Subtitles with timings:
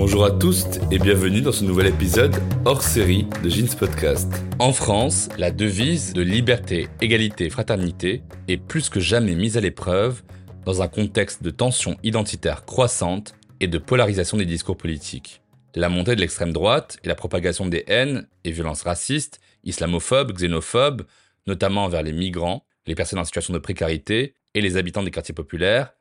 [0.00, 2.32] Bonjour à tous et bienvenue dans ce nouvel épisode
[2.64, 4.32] hors série de Jeans Podcast.
[4.60, 10.22] En France, la devise de liberté, égalité, fraternité est plus que jamais mise à l'épreuve
[10.64, 15.42] dans un contexte de tensions identitaires croissantes et de polarisation des discours politiques.
[15.74, 21.02] La montée de l'extrême droite et la propagation des haines et violences racistes, islamophobes, xénophobes,
[21.48, 25.34] notamment envers les migrants, les personnes en situation de précarité et les habitants des quartiers
[25.34, 25.92] populaires,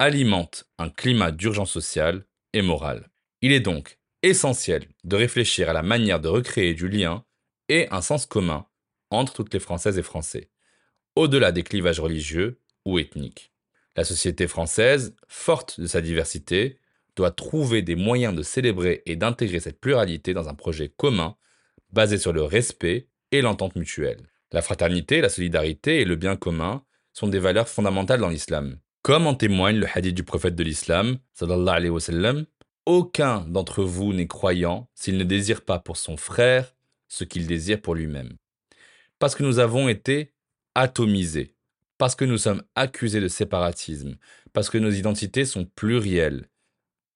[0.00, 3.10] alimentent un climat d'urgence sociale et morale.
[3.44, 7.26] Il est donc essentiel de réfléchir à la manière de recréer du lien
[7.68, 8.64] et un sens commun
[9.10, 10.48] entre toutes les Françaises et Français,
[11.14, 13.52] au-delà des clivages religieux ou ethniques.
[13.96, 16.78] La société française, forte de sa diversité,
[17.16, 21.36] doit trouver des moyens de célébrer et d'intégrer cette pluralité dans un projet commun
[21.92, 24.22] basé sur le respect et l'entente mutuelle.
[24.52, 28.78] La fraternité, la solidarité et le bien commun sont des valeurs fondamentales dans l'islam.
[29.02, 32.46] Comme en témoigne le hadith du prophète de l'islam, sallallahu alayhi wa sallam,
[32.86, 36.74] aucun d'entre vous n'est croyant s'il ne désire pas pour son frère
[37.08, 38.36] ce qu'il désire pour lui-même.
[39.18, 40.32] Parce que nous avons été
[40.74, 41.54] atomisés,
[41.98, 44.16] parce que nous sommes accusés de séparatisme,
[44.52, 46.48] parce que nos identités sont plurielles,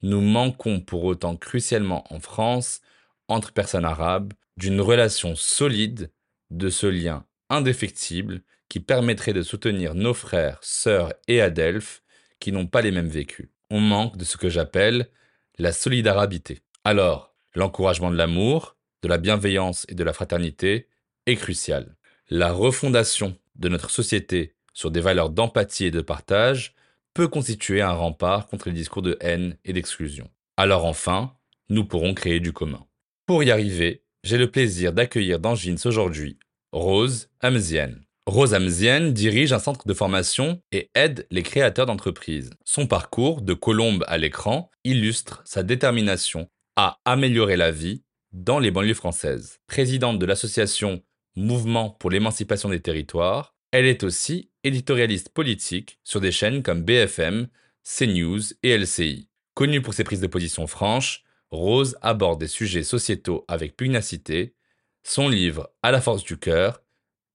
[0.03, 2.81] nous manquons pour autant crucialement en France,
[3.27, 6.13] entre personnes arabes, d'une relation solide,
[6.51, 12.03] de ce lien indéfectible qui permettrait de soutenir nos frères, sœurs et adelphes
[12.41, 13.49] qui n'ont pas les mêmes vécus.
[13.71, 15.11] On manque de ce que j'appelle
[15.59, 16.61] la solidarité.
[16.85, 20.89] Alors, l'encouragement de l'amour, de la bienveillance et de la fraternité
[21.27, 21.97] est crucial.
[22.31, 26.75] La refondation de notre société sur des valeurs d'empathie et de partage
[27.13, 30.31] peut constituer un rempart contre les discours de haine et d'exclusion.
[30.57, 31.35] Alors enfin,
[31.69, 32.87] nous pourrons créer du commun.
[33.27, 36.39] Pour y arriver, j'ai le plaisir d'accueillir dans Jeans aujourd'hui
[36.71, 37.95] Rose Amzian.
[38.29, 42.51] Rose Amzian dirige un centre de formation et aide les créateurs d'entreprises.
[42.63, 48.03] Son parcours, de colombe à l'écran, illustre sa détermination à améliorer la vie
[48.33, 49.61] dans les banlieues françaises.
[49.67, 51.03] Présidente de l'association
[51.37, 57.49] Mouvement pour l'émancipation des territoires, elle est aussi éditorialiste politique sur des chaînes comme BFM,
[57.83, 59.31] CNews et LCI.
[59.55, 64.55] Connue pour ses prises de position franches, Rose aborde des sujets sociétaux avec pugnacité.
[65.03, 66.83] Son livre À la force du cœur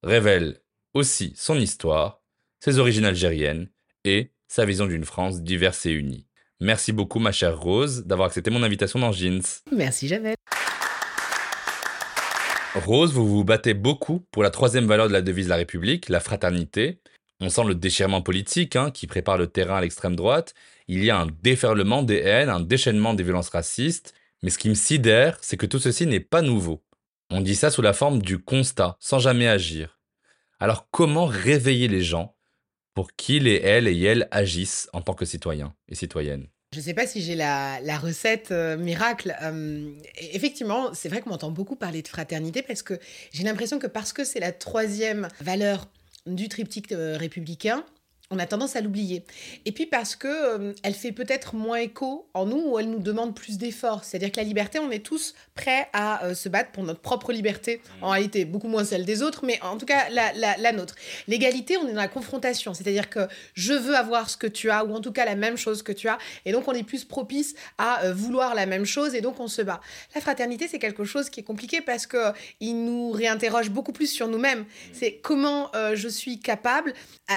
[0.03, 0.59] révèle
[0.93, 2.21] aussi son histoire,
[2.59, 3.69] ses origines algériennes
[4.05, 6.27] et sa vision d'une France diverse et unie.
[6.59, 9.41] Merci beaucoup ma chère Rose d'avoir accepté mon invitation dans Jeans.
[9.71, 10.35] Merci Javel.
[12.75, 16.09] Rose, vous vous battez beaucoup pour la troisième valeur de la devise de la République,
[16.09, 16.99] la fraternité.
[17.39, 20.53] On sent le déchirement politique hein, qui prépare le terrain à l'extrême droite.
[20.87, 24.13] Il y a un déferlement des haines, un déchaînement des violences racistes.
[24.41, 26.83] Mais ce qui me sidère, c'est que tout ceci n'est pas nouveau.
[27.29, 29.99] On dit ça sous la forme du constat, sans jamais agir.
[30.63, 32.37] Alors comment réveiller les gens
[32.93, 36.47] pour qu'ils et elles agissent en tant que citoyens et citoyennes?
[36.71, 39.35] Je ne sais pas si j'ai la, recette euh, miracle.
[39.41, 42.93] Euh, effectivement, c'est vrai qu'on m'entend beaucoup parler de fraternité parce que
[43.33, 45.89] j'ai l'impression que parce que c'est la troisième valeur
[46.27, 47.83] du triptyque euh, républicain,
[48.33, 49.23] on a tendance à l'oublier.
[49.65, 52.99] Et puis parce que euh, elle fait peut-être moins écho en nous ou elle nous
[52.99, 54.03] demande plus d'efforts.
[54.03, 57.31] C'est-à-dire que la liberté, on est tous prêts à euh, se battre pour notre propre
[57.31, 57.81] liberté.
[58.01, 60.95] En réalité, beaucoup moins celle des autres, mais en tout cas la, la, nôtre.
[61.27, 62.73] L'égalité, on est dans la confrontation.
[62.73, 65.57] C'est-à-dire que je veux avoir ce que tu as ou en tout cas la même
[65.57, 66.17] chose que tu as.
[66.45, 69.47] Et donc on est plus propice à euh, vouloir la même chose et donc on
[69.47, 69.79] se bat.
[70.15, 72.17] La fraternité, c'est quelque chose qui est compliqué parce que
[72.59, 74.65] il nous réinterroge beaucoup plus sur nous-mêmes.
[74.91, 76.93] C'est comment je suis capable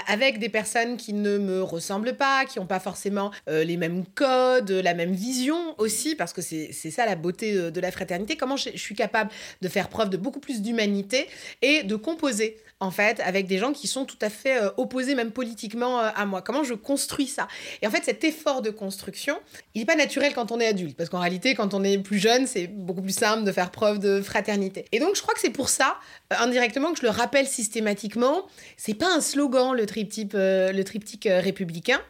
[0.06, 4.04] avec des personnes qui ne me ressemblent pas, qui n'ont pas forcément euh, les mêmes
[4.14, 8.36] codes, la même vision aussi, parce que c'est ça la beauté de, de la fraternité.
[8.36, 9.30] Comment je, suis capable
[9.62, 11.26] de faire preuve de beaucoup plus d'humanité
[11.62, 15.14] et de composer en fait, avec des gens qui sont tout à fait euh, opposés,
[15.14, 16.42] même politiquement, euh, à moi.
[16.42, 17.48] Comment je construis ça?
[17.80, 19.38] Et en fait, cet effort de construction,
[19.74, 22.18] il n'est pas naturel quand on est adulte, parce qu'en réalité, quand on est plus
[22.18, 24.84] jeune, c'est beaucoup plus simple de faire preuve de fraternité.
[24.92, 25.96] Et donc, je crois que c'est pour ça,
[26.32, 28.46] euh, indirectement, que je le rappelle systématiquement.
[28.76, 32.00] C'est pas un slogan, le le triptyque républicain.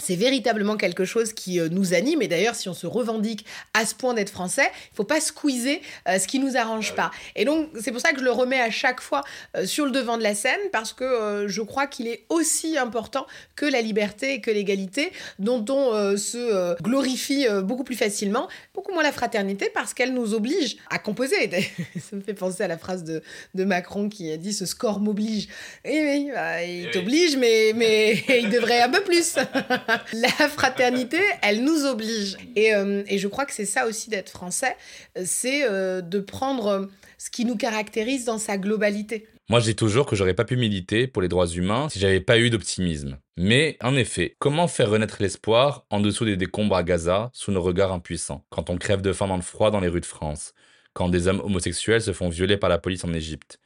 [0.00, 2.22] C'est véritablement quelque chose qui euh, nous anime.
[2.22, 5.80] Et d'ailleurs, si on se revendique à ce point d'être français, il faut pas squeezer
[6.08, 7.10] euh, ce qui nous arrange ah pas.
[7.34, 9.22] Et donc, c'est pour ça que je le remets à chaque fois
[9.56, 13.26] euh, sur le devant de la scène, parce que je crois qu'il est aussi important
[13.56, 19.02] que la liberté et que l'égalité, dont on se glorifie beaucoup plus facilement, beaucoup moins
[19.02, 21.50] la fraternité, parce qu'elle nous oblige à composer.
[22.00, 23.22] ça me fait penser à la phrase de,
[23.54, 25.48] de Macron qui a dit ce score m'oblige.
[25.84, 29.36] Eh oui, bah, il t'oblige, mais, mais il devrait un peu plus.
[30.12, 32.36] la fraternité, elle nous oblige.
[32.56, 34.76] Euh, et, je crois que c'est ça aussi d'être français,
[35.24, 39.26] c'est euh, de prendre ce qui nous caractérise dans sa globalité.
[39.50, 42.20] Moi, je dis toujours que j'aurais pas pu militer pour les droits humains si j'avais
[42.20, 43.18] pas eu d'optimisme.
[43.38, 47.62] Mais, en effet, comment faire renaître l'espoir en dessous des décombres à Gaza, sous nos
[47.62, 50.52] regards impuissants, quand on crève de faim dans le froid dans les rues de France,
[50.92, 53.58] quand des hommes homosexuels se font violer par la police en Égypte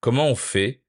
[0.00, 0.82] Comment on fait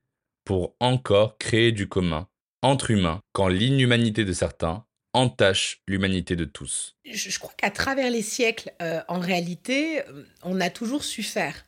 [0.45, 2.28] pour encore créer du commun
[2.61, 8.21] entre humains quand l'inhumanité de certains entache l'humanité de tous Je, crois qu'à travers les
[8.21, 11.65] siècles, euh, en réalité, euh, on a toujours su faire.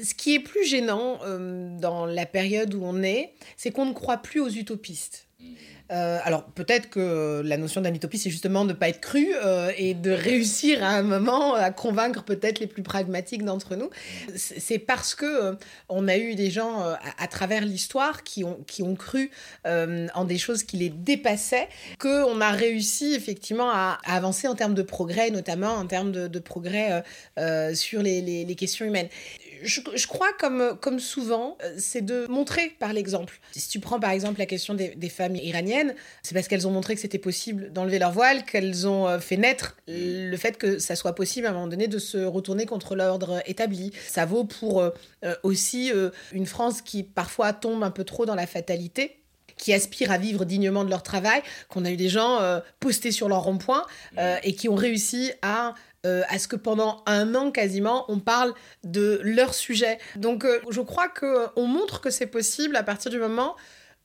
[0.00, 3.92] Ce qui est plus gênant euh, dans la période où on est, c'est qu'on ne
[3.92, 5.26] croit plus aux utopistes.
[5.90, 9.28] Euh, alors peut-être que la notion d'un utopie, c'est justement de ne pas être cru
[9.44, 13.90] euh, et de réussir à un moment à convaincre peut-être les plus pragmatiques d'entre nous.
[14.36, 15.54] C'est parce que euh,
[15.88, 16.80] on a eu des gens
[17.18, 19.30] à, travers l'histoire qui ont, qui ont cru
[19.64, 24.82] en des choses qui les dépassaient, qu'on a réussi effectivement à, avancer en termes de
[24.82, 27.02] progrès, notamment en termes de, progrès
[27.74, 29.08] sur les, les questions humaines
[29.62, 33.40] je, crois, comme, comme souvent, euh, c'est de montrer par l'exemple.
[33.52, 36.94] Si tu prends par exemple la question des, femmes iraniennes, c'est parce qu'elles ont montré
[36.94, 40.96] que c'était possible d'enlever leur voile, qu'elles ont euh, fait naître le fait que ça
[40.96, 43.92] soit possible à un moment donné de se retourner contre l'ordre établi.
[44.06, 44.90] Ça vaut pour euh,
[45.42, 45.92] aussi
[46.32, 49.16] une France qui parfois tombe un peu trop dans la fatalité
[49.56, 52.38] qui aspirent à vivre dignement de leur travail, qu'on a eu des gens
[52.78, 53.84] postés sur leur rond-point
[54.42, 55.74] et qui ont réussi à
[56.06, 58.54] euh, à ce que pendant un an quasiment, on parle
[58.84, 59.98] de leur sujet.
[60.16, 63.54] Donc euh, je crois qu'on montre que c'est possible à partir du moment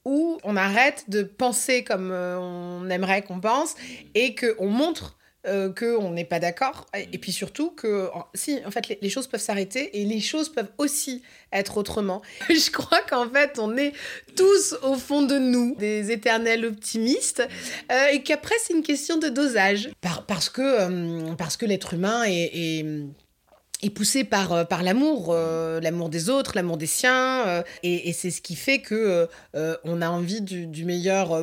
[0.03, 3.75] où on arrête de penser comme euh, on aimerait qu'on pense
[4.13, 5.14] et qu'on montre
[5.47, 6.85] euh, qu'on n'est pas d'accord.
[6.93, 10.71] Et puis surtout que, si, en fait, les, choses peuvent s'arrêter et les choses peuvent
[10.77, 11.21] aussi
[11.51, 12.21] être autrement.
[12.49, 13.93] Je crois qu'en fait, on est
[14.35, 17.47] tous au fond de nous des éternels optimistes
[17.91, 19.89] euh, et qu'après, c'est une question de dosage.
[20.27, 22.85] parce que, euh, parce que l'être humain est
[23.85, 28.13] est poussé par, euh, par l'amour, euh, l'amour des autres, l'amour des siens, euh, et,
[28.13, 29.27] c'est ce qui fait que
[29.83, 31.37] on a envie du, meilleur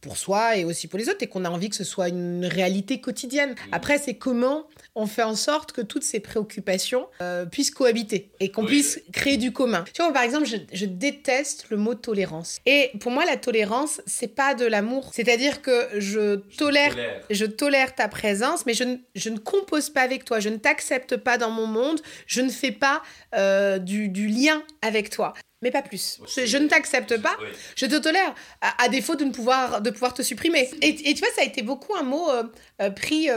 [0.00, 2.46] pour soi et aussi pour les autres, et qu'on a envie que ce soit une
[2.46, 3.54] réalité quotidienne.
[3.72, 7.06] Après, c'est comment on fait en sorte que toutes ces préoccupations
[7.50, 9.84] puissent cohabiter et qu'on puisse créer du commun.
[9.92, 12.58] Tu vois, par exemple, je, déteste le mot tolérance.
[12.66, 15.10] Et pour moi, la tolérance, c'est pas de l'amour.
[15.12, 16.96] C'est-à-dire que je tolère,
[17.30, 18.84] je tolère ta présence, mais je,
[19.14, 21.88] je ne compose pas avec toi, je ne t'accepte pas dans mon monde
[22.26, 23.02] je ne fais pas
[23.34, 25.34] euh, du, lien avec toi.
[25.60, 26.20] Mais pas plus.
[26.28, 27.36] Je, ne t'accepte pas,
[27.74, 30.70] je te tolère, à, défaut de, ne pouvoir, de pouvoir te supprimer.
[30.82, 32.44] Et, tu vois, ça a été beaucoup un mot euh,
[32.80, 33.28] euh, pris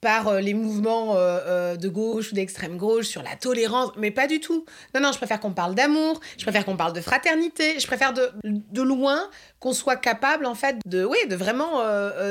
[0.00, 4.64] par les mouvements de gauche ou d'extrême gauche sur la tolérance, mais pas du tout.
[4.94, 8.12] Non, non, je préfère qu'on parle d'amour, je préfère qu'on parle de fraternité, je préfère
[8.12, 11.80] de, de loin qu'on soit capable, en fait, de, oui, de vraiment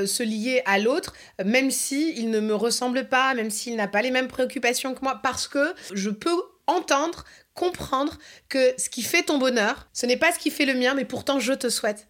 [0.05, 1.13] se lier à l'autre,
[1.43, 5.01] même s'il il ne me ressemble pas, même s'il n'a pas les mêmes préoccupations que
[5.01, 8.17] moi, parce que je peux entendre, comprendre
[8.49, 11.05] que ce qui fait ton bonheur, ce n'est pas ce qui fait le mien, mais
[11.05, 12.07] pourtant je te souhaite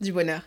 [0.00, 0.42] du bonheur.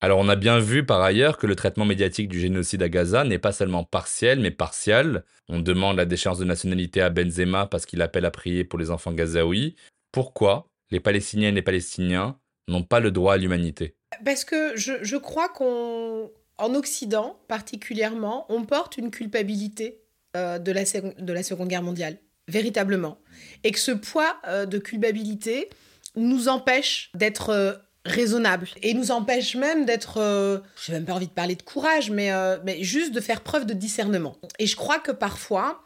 [0.00, 3.24] Alors on a bien vu par ailleurs que le traitement médiatique du génocide à Gaza
[3.24, 5.24] n'est pas seulement partiel, mais partial.
[5.48, 8.90] On demande la déchéance de nationalité à Benzema parce qu'il appelle à prier pour les
[8.90, 9.76] enfants gazaouis.
[10.12, 13.94] Pourquoi les Palestiniens et les Palestiniens n'ont pas le droit à l'humanité?
[14.24, 20.02] Parce que je, crois qu'en Occident particulièrement, on porte une culpabilité
[20.36, 23.18] euh, de, la, de la Seconde Guerre mondiale véritablement.
[23.62, 25.68] Et que ce poids euh, de culpabilité
[26.16, 27.72] nous empêche d'être euh,
[28.04, 31.62] raisonnable et nous empêche même d'être, euh, je n'ai même pas envie de parler de
[31.62, 32.30] courage, mais,
[32.64, 34.36] mais juste de faire preuve de discernement.
[34.58, 35.82] Et je crois que parfois,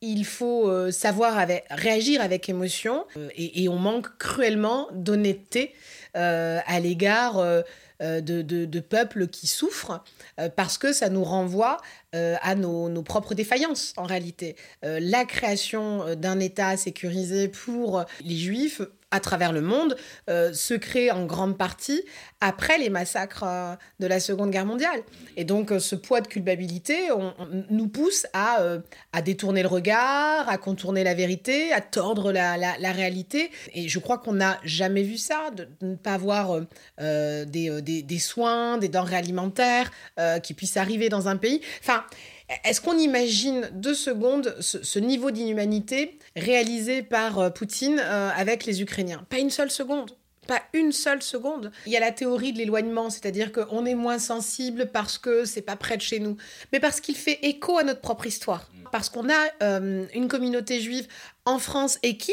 [0.00, 3.04] il faut savoir réagir avec émotion
[3.36, 5.74] et, on manque cruellement d'honnêteté
[6.14, 7.36] à l'égard
[8.00, 10.02] de, de, peuples qui souffrent
[10.56, 11.78] parce que ça nous renvoie
[12.16, 14.56] euh, à nos, propres défaillances en réalité.
[14.84, 19.96] Euh, la création euh, d'un État sécurisé pour les Juifs à travers le monde
[20.28, 22.02] euh, se crée en grande partie
[22.40, 25.02] après les massacres euh, de la Seconde Guerre mondiale.
[25.36, 27.34] Et donc ce poids de culpabilité on,
[27.70, 28.58] nous pousse à,
[29.12, 33.50] à détourner le regard, à contourner la vérité, à tordre la, la, réalité.
[33.74, 36.60] Et je crois qu'on n'a jamais vu ça, de, ne pas avoir
[36.98, 37.46] des,
[37.82, 39.90] des, des, soins, des denrées alimentaires
[40.42, 41.60] qui puissent arriver dans un pays.
[41.80, 42.04] Enfin,
[42.64, 48.82] est-ce qu'on imagine deux secondes ce, niveau d'inhumanité réalisé par euh, Poutine euh, avec les
[48.82, 49.24] Ukrainiens?
[49.28, 50.12] Pas une seule seconde.
[50.46, 51.70] Pas une seule seconde.
[51.86, 55.62] Il y a la théorie de l'éloignement, c'est-à-dire qu'on est moins sensible parce que c'est
[55.62, 56.36] pas près de chez nous,
[56.72, 58.68] mais parce qu'il fait écho à notre propre histoire.
[58.90, 61.06] Parce qu'on a euh, une communauté juive
[61.44, 62.32] en France et qui,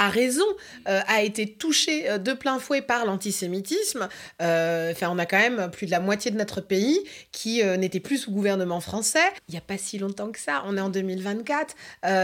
[0.00, 0.46] a raison,
[0.88, 4.08] euh, a été touché euh, de plein fouet par l'antisémitisme.
[4.40, 6.98] Euh, enfin, on a quand même plus de la moitié de notre pays
[7.32, 9.18] qui n'était plus sous gouvernement français.
[9.48, 10.62] Il n'y a pas si longtemps que ça.
[10.66, 11.74] On est en 2024.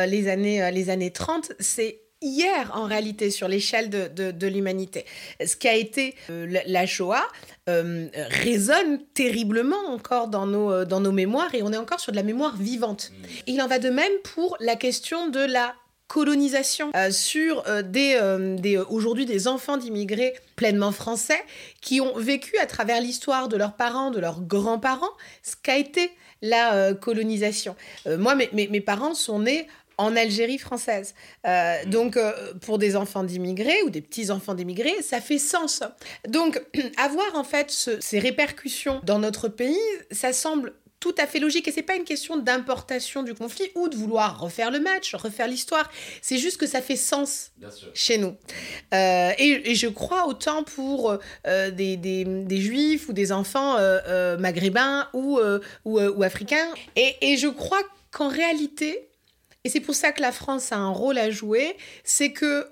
[0.09, 5.05] les, années, les années 30, c'est hier en réalité sur l'échelle de, de, l'humanité.
[5.45, 7.27] Ce qui a été la Shoah
[7.67, 12.23] résonne terriblement encore dans nos, dans nos mémoires et on est encore sur de la
[12.23, 13.11] mémoire vivante.
[13.11, 13.27] Mmh.
[13.49, 15.75] Il en va de même pour la question de la
[16.09, 21.41] colonisation euh, sur euh, des, euh, des aujourd'hui des enfants d'immigrés pleinement français
[21.81, 25.11] qui ont vécu à travers l'histoire de leurs parents, de leurs grands-parents,
[25.43, 26.11] ce qu'a été
[26.43, 27.77] la colonisation.
[28.19, 31.15] moi, mes, mes, mes, parents sont nés en Algérie française.
[31.87, 32.19] donc,
[32.61, 35.83] pour des enfants d'immigrés ou des petits-enfants d'immigrés, ça fait sens.
[36.29, 36.63] Donc,
[36.99, 37.71] avoir en fait
[38.01, 39.79] ces répercussions dans notre pays,
[40.11, 41.69] ça semble tout à fait logique.
[41.69, 45.49] Et c'est pas une question d'importation du conflit ou de vouloir refaire le match, refaire
[45.49, 45.91] l'histoire.
[46.23, 47.51] C'est juste que ça fait sens
[47.95, 48.37] chez nous.
[48.95, 54.39] Euh, et, je crois autant pour euh, des, des, des, juifs ou des enfants euh,
[54.39, 55.39] maghrébins ou,
[55.85, 56.69] ou, ou, africains.
[56.97, 59.11] Et, et je crois qu'en réalité,
[59.65, 62.71] et c'est pour ça que la France a un rôle à jouer, c'est que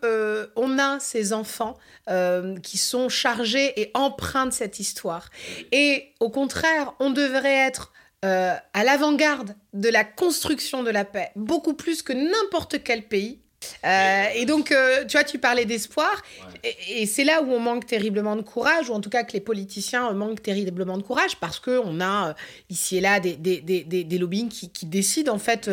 [0.56, 1.76] on a ces enfants
[2.62, 5.28] qui sont chargés et empreints de cette histoire.
[5.72, 7.92] Et au contraire, on devrait être
[8.24, 13.40] euh, à l'avant-garde de la construction de la paix, beaucoup plus que n'importe quel pays.
[13.84, 16.22] Euh, et donc, euh, tu vois, tu parlais d'espoir,
[16.88, 19.40] et, c'est là où on manque terriblement de courage, ou en tout cas que les
[19.40, 22.34] politiciens manquent terriblement de courage, parce qu'on a
[22.70, 25.70] ici et là des, des, des, des lobbying qui, qui, décident en fait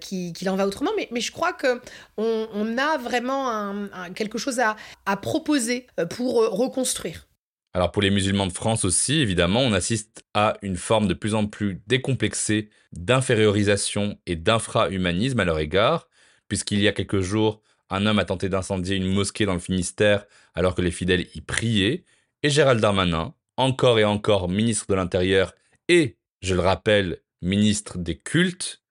[0.00, 0.90] qu'il en va autrement.
[0.96, 1.80] Mais, mais je crois qu'on
[2.16, 7.26] on a vraiment un, quelque chose à, à proposer pour reconstruire.
[7.72, 11.34] Alors pour les musulmans de France aussi, évidemment, on assiste à une forme de plus
[11.34, 16.08] en plus décomplexée d'infériorisation et d'infra-humanisme à leur égard,
[16.48, 20.26] puisqu'il y a quelques jours, un homme a tenté d'incendier une mosquée dans le Finistère
[20.54, 22.04] alors que les fidèles y priaient,
[22.42, 25.54] et Gérald Darmanin, encore et encore ministre de l'Intérieur
[25.88, 28.82] et, je le rappelle, ministre des cultes,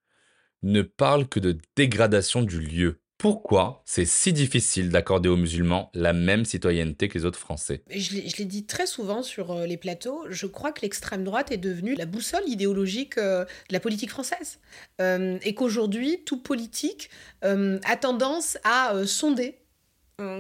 [0.64, 3.02] ne parle que de dégradation du lieu.
[3.20, 7.84] Pourquoi c'est si difficile d'accorder aux musulmans la même citoyenneté que les autres Français?
[7.90, 11.58] Je l'ai dit très souvent sur euh, les plateaux, je crois que l'extrême droite est
[11.58, 14.60] devenue la boussole idéologique euh, de la politique française.
[15.02, 17.10] Euh, et qu'aujourd'hui, tout politique
[17.42, 19.59] a tendance à sonder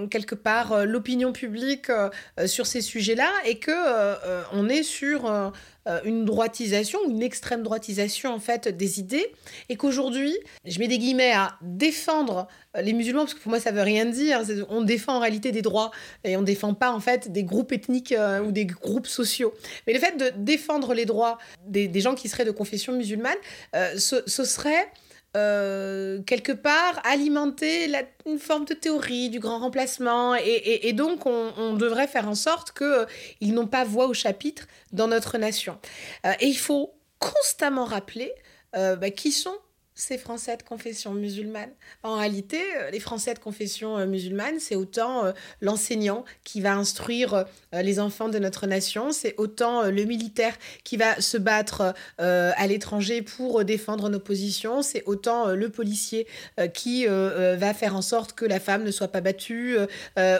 [0.09, 1.91] quelque part l'opinion publique
[2.45, 3.71] sur ces sujets-là et que
[4.53, 5.51] on est sur
[5.89, 9.25] euh, une droitisation, une extrême droitisation en fait des idées,
[9.69, 13.59] et qu'aujourd'hui, je mets des guillemets à défendre euh, les musulmans, parce que pour moi
[13.59, 15.91] ça veut rien dire, on défend en réalité des droits,
[16.23, 19.53] et on défend pas en fait des groupes ethniques euh, ou des groupes sociaux.
[19.87, 23.37] Mais le fait de défendre les droits des, gens qui seraient de confession musulmane,
[23.97, 24.91] ce, serait...
[25.33, 27.91] quelque part alimenter
[28.25, 33.53] une forme de théorie du grand remplacement et, donc on, devrait faire en sorte qu'ils
[33.53, 35.77] n'ont pas voix au chapitre dans notre nation.
[36.25, 38.33] Euh, et il faut constamment rappeler
[38.75, 39.57] euh, bah, qui sont
[39.99, 41.69] ces Français de confession musulmane.
[42.03, 47.99] En réalité, euh, les Français de confession musulmane, c'est autant l'enseignant qui va instruire les
[47.99, 53.63] enfants de notre nation, c'est autant le militaire qui va se battre à l'étranger pour
[53.65, 56.27] défendre nos positions, c'est autant le policier
[56.73, 59.77] qui va faire en sorte que la femme ne soit pas battue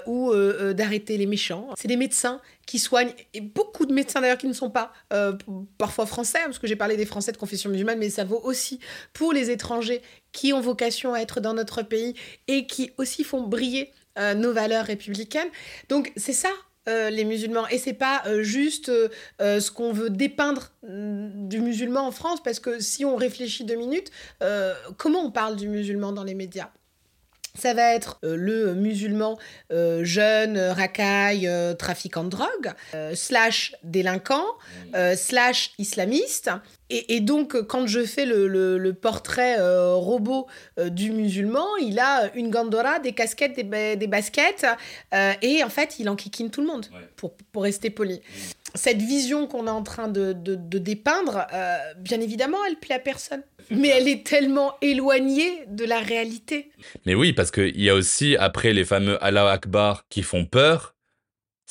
[0.06, 0.34] ou
[0.74, 1.70] d'arrêter les méchants.
[1.78, 5.34] C'est des médecins qui soignent, et beaucoup de médecins d'ailleurs qui ne sont pas euh,
[5.80, 8.80] parfois français, parce que j'ai parlé des Français de confession musulmane, mais ça vaut aussi
[9.12, 12.14] pour les étrangers qui ont vocation à être dans notre pays
[12.48, 15.48] et qui aussi font briller euh, nos valeurs républicaines.
[15.90, 16.52] Donc c'est ça
[16.88, 18.92] euh, les musulmans et c'est pas juste
[19.40, 23.78] ce qu'on veut dépeindre mm, du musulman en France parce que si on réfléchit deux
[23.78, 24.12] minutes
[24.98, 26.70] comment on parle du musulman dans les médias?
[27.60, 29.38] Ça va être euh, le musulman
[29.72, 32.74] euh, jeune, racaille, trafiquant de drogue,
[33.14, 34.46] slash délinquant,
[35.16, 36.50] slash islamiste.
[36.92, 40.48] Et, donc, quand je fais le, portrait robot
[40.88, 44.66] du musulman, il a une gandora, des casquettes, des, baskets,
[45.42, 48.22] et en fait, il enquiquine tout le monde, pour, pour rester poli
[48.76, 53.44] cette vision qu'on est en train de, dépeindre, euh, bien évidemment, elle plaît à personne.
[53.72, 56.72] Mais elle est tellement éloignée de la réalité.
[57.06, 60.96] Mais oui, parce qu'il y a aussi, après les fameux Allah Akbar qui font peur,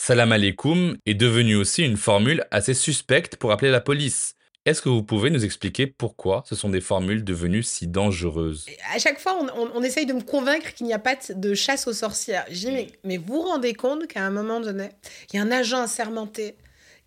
[0.00, 4.36] Salam alaikum est devenu aussi une formule assez suspecte pour appeler la police.
[4.64, 8.66] Est-ce que vous pouvez nous expliquer pourquoi ce sont des formules devenues si dangereuses?
[8.94, 9.36] À chaque fois,
[9.74, 12.44] on, essaye de me convaincre qu'il n'y a pas de chasse aux sorcières.
[12.50, 14.90] Je dis, mais, mais vous vous rendez compte qu'à un moment donné,
[15.32, 16.54] il y a un agent assermenté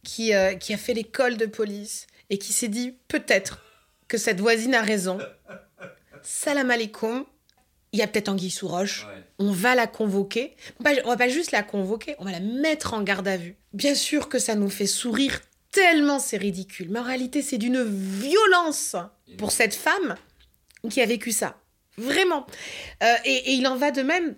[0.03, 3.59] qui, euh, qui a fait l'école de police et qui s'est dit peut-être
[4.11, 5.19] que cette voisine a raison.
[6.21, 7.23] Salam alaikum.
[7.93, 9.07] Il y a peut-être Anguille sous roche.
[9.39, 10.57] On va la convoquer.
[10.79, 13.55] On va, va pas juste la convoquer, on va la mettre en garde à vue.
[13.71, 15.39] Bien sûr que ça nous fait sourire
[15.71, 16.89] tellement c'est ridicule.
[16.89, 18.97] Mais en réalité, c'est d'une violence
[19.37, 20.17] pour cette femme
[20.89, 21.55] qui a vécu ça.
[21.97, 22.45] Vraiment.
[23.03, 24.35] Euh, et, il en va de même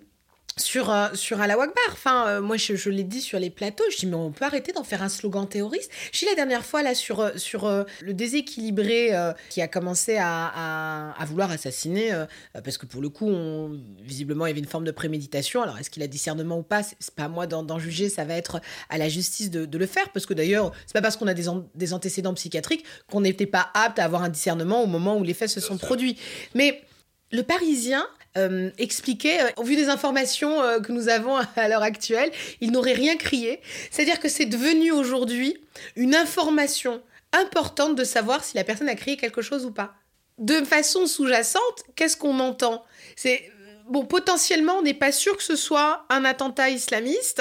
[0.56, 1.68] sur, euh, sur Akbar.
[1.92, 4.72] Enfin, euh, moi, je, l'ai dit sur les plateaux, je dis, mais on peut arrêter
[4.72, 5.90] d'en faire un slogan terroriste.
[6.12, 9.12] Je dis la dernière fois, là, sur, euh, sur euh, le déséquilibré
[9.50, 12.12] qui a commencé à, à, vouloir assassiner,
[12.52, 15.62] parce que pour le coup, on, visiblement, il y avait une forme de préméditation.
[15.62, 16.82] Alors, est-ce qu'il a discernement ou pas?
[16.82, 19.86] C'est pas à moi d'en juger, ça va être à la justice de, de le
[19.86, 23.46] faire, parce que d'ailleurs, c'est pas parce qu'on a des, des antécédents psychiatriques qu'on n'était
[23.46, 26.16] pas apte à avoir un discernement au moment où les faits se sont produits.
[26.54, 26.82] Mais
[27.30, 31.82] le Parisien euh, expliquait, euh, au vu des informations euh, que nous avons à l'heure
[31.82, 33.60] actuelle, il n'aurait rien crié.
[33.90, 35.56] C'est-à-dire que c'est devenu aujourd'hui
[35.94, 37.00] une information
[37.32, 39.94] importante de savoir si la personne a crié quelque chose ou pas.
[40.38, 42.84] De façon sous-jacente, qu'est-ce qu'on entend?
[43.14, 43.52] C'est
[43.88, 47.40] bon, potentiellement, on n'est pas sûr que ce soit un attentat islamiste,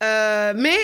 [0.00, 0.76] mais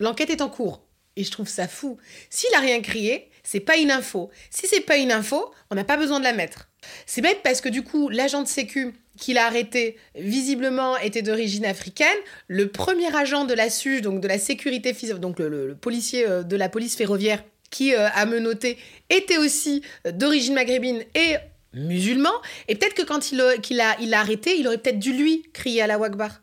[0.00, 0.82] l'enquête est en cours.
[1.16, 1.98] Et je trouve ça fou.
[2.30, 4.30] S'il a rien crié, c'est pas une info.
[4.48, 6.68] Si c'est pas une info, on n'a pas besoin de la mettre.
[7.06, 11.64] C'est bête parce que du coup, l'agent de sécu qu'il a arrêté, visiblement, était d'origine
[11.64, 12.08] africaine.
[12.48, 16.56] Le premier agent de la SUGE, donc de la sécurité donc le, policier euh, de
[16.56, 18.78] la police ferroviaire qui euh, a menotté,
[19.10, 21.36] était aussi euh, d'origine maghrébine et
[21.74, 22.32] musulman.
[22.68, 23.54] Et peut-être que quand il, a,
[24.00, 26.40] il a arrêté, il aurait peut-être dû lui crier à la Wagbar.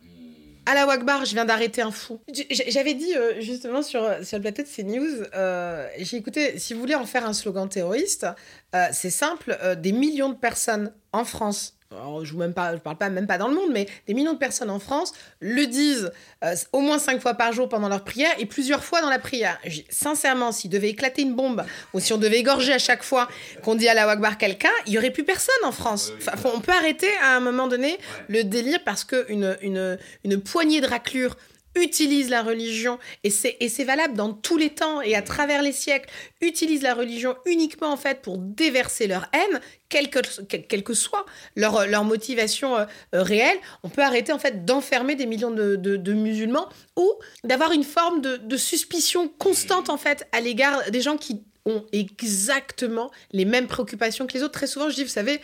[0.69, 2.19] À la Wagbar, je viens d'arrêter un fou.
[2.67, 6.79] J'avais dit euh, justement sur, sur le plateau de CNews, euh, j'ai écouté, si vous
[6.79, 8.27] voulez en faire un slogan terroriste,
[8.75, 11.78] euh, c'est simple, des millions de personnes en France
[12.23, 14.77] je ne parle pas même pas dans le monde, mais des millions de personnes en
[14.77, 16.11] France le disent
[16.43, 19.17] euh, au moins cinq fois par jour pendant leur prière et plusieurs fois dans la
[19.17, 19.59] prière.
[19.89, 23.27] Sincèrement, s'il devait éclater une bombe ou si on devait égorger à chaque fois
[23.63, 26.13] qu'on dit à la Wagbar quelqu'un, il y aurait plus personne en France.
[26.53, 30.87] on peut arrêter à un moment donné le délire parce qu'une une, une poignée de
[30.87, 31.35] raclures
[31.75, 36.09] utilise la religion, et c'est valable dans tous les temps et à travers les siècles,
[36.41, 41.25] utilise la religion uniquement en fait pour déverser leur haine, quelle que, quelle que soit
[41.55, 45.75] leur, leur motivation euh, euh, réelle, on peut arrêter en fait d'enfermer des millions de,
[45.75, 47.11] de, musulmans ou
[47.43, 51.85] d'avoir une forme de, de suspicion constante en fait à l'égard des gens qui ont
[51.91, 54.53] exactement les mêmes préoccupations que les autres.
[54.53, 55.39] Très souvent, je dis, vous savez,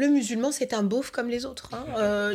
[0.00, 1.70] le musulman, c'est un beauf comme les autres.
[1.74, 1.84] Hein.
[1.98, 2.34] Euh,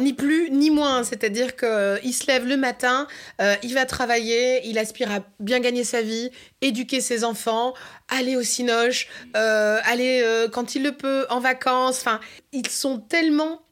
[0.00, 1.04] ni plus ni moins.
[1.04, 3.06] C'est-à-dire qu'il euh, se lève le matin,
[3.40, 6.30] euh, il va travailler, il aspire à bien gagner sa vie,
[6.62, 7.74] éduquer ses enfants,
[8.08, 12.00] aller au cinoche, aller, quand il le peut, en vacances.
[12.00, 12.20] Enfin,
[12.52, 13.62] ils sont tellement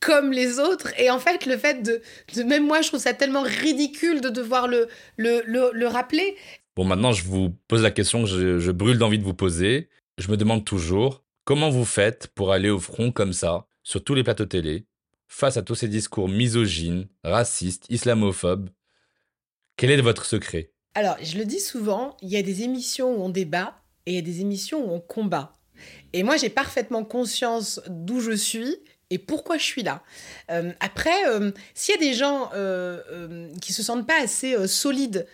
[0.00, 0.88] comme les autres.
[1.00, 2.02] Et en fait, le fait de,
[2.42, 6.36] même moi, je trouve ça tellement ridicule de devoir le, le, le rappeler.
[6.76, 9.88] Bon, maintenant, je vous pose la question que je, brûle d'envie de vous poser.
[10.18, 14.14] Je me demande toujours, comment vous faites pour aller au front comme ça, sur tous
[14.14, 14.86] les plateaux télé,
[15.28, 18.70] face à tous ces discours misogynes, racistes, islamophobes?
[19.76, 20.72] Quel est votre secret?
[20.94, 23.76] Alors, je le dis souvent, il y a des émissions où on débat
[24.06, 25.52] et il y a des émissions où on combat.
[26.12, 28.76] Et moi, j'ai parfaitement conscience d'où je suis
[29.10, 30.02] et pourquoi je suis là.
[30.50, 35.26] Euh, après, euh, s'il y a des gens euh, qui se sentent pas assez solides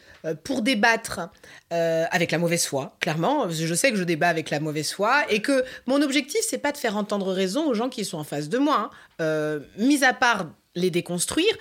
[0.44, 1.30] pour débattre
[1.70, 5.40] avec la mauvaise foi, clairement, je sais que je débat avec la mauvaise foi et
[5.40, 8.50] que mon objectif c'est pas de faire entendre raison aux gens qui sont en face
[8.50, 8.90] de moi.
[9.18, 9.61] Hein.
[9.78, 11.52] mis à part les déconstruire,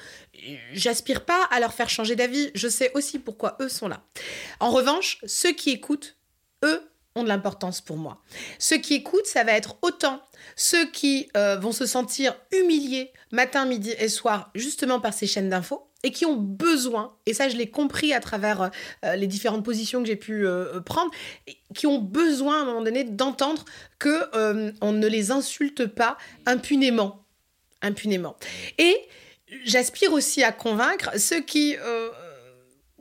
[0.73, 2.51] j'aspire pas à leur faire changer d'avis.
[2.53, 4.01] Je sais aussi pourquoi eux sont là.
[4.59, 6.17] En revanche, ceux qui écoutent,
[6.65, 8.21] eux, ont de l'importance pour moi.
[8.57, 10.21] Ceux qui écoutent, ça va être autant
[10.55, 15.49] ceux qui euh, vont se sentir humiliés matin, midi et soir justement par ces chaînes
[15.49, 18.71] d'infos et qui ont besoin, et ça je l'ai compris à travers
[19.03, 21.11] euh, les différentes positions que j'ai pu euh, prendre,
[21.75, 23.65] qui ont besoin à un moment donné d'entendre
[23.99, 27.25] que on ne les insulte pas impunément
[27.81, 28.35] impunément.
[28.77, 28.95] Et
[29.63, 31.75] j'aspire aussi à convaincre ceux qui,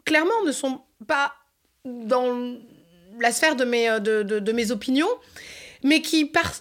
[0.04, 1.34] clairement, ne sont pas
[1.84, 2.56] dans
[3.20, 5.08] la sphère de mes, de, de mes opinions,
[5.82, 6.52] mais qui, par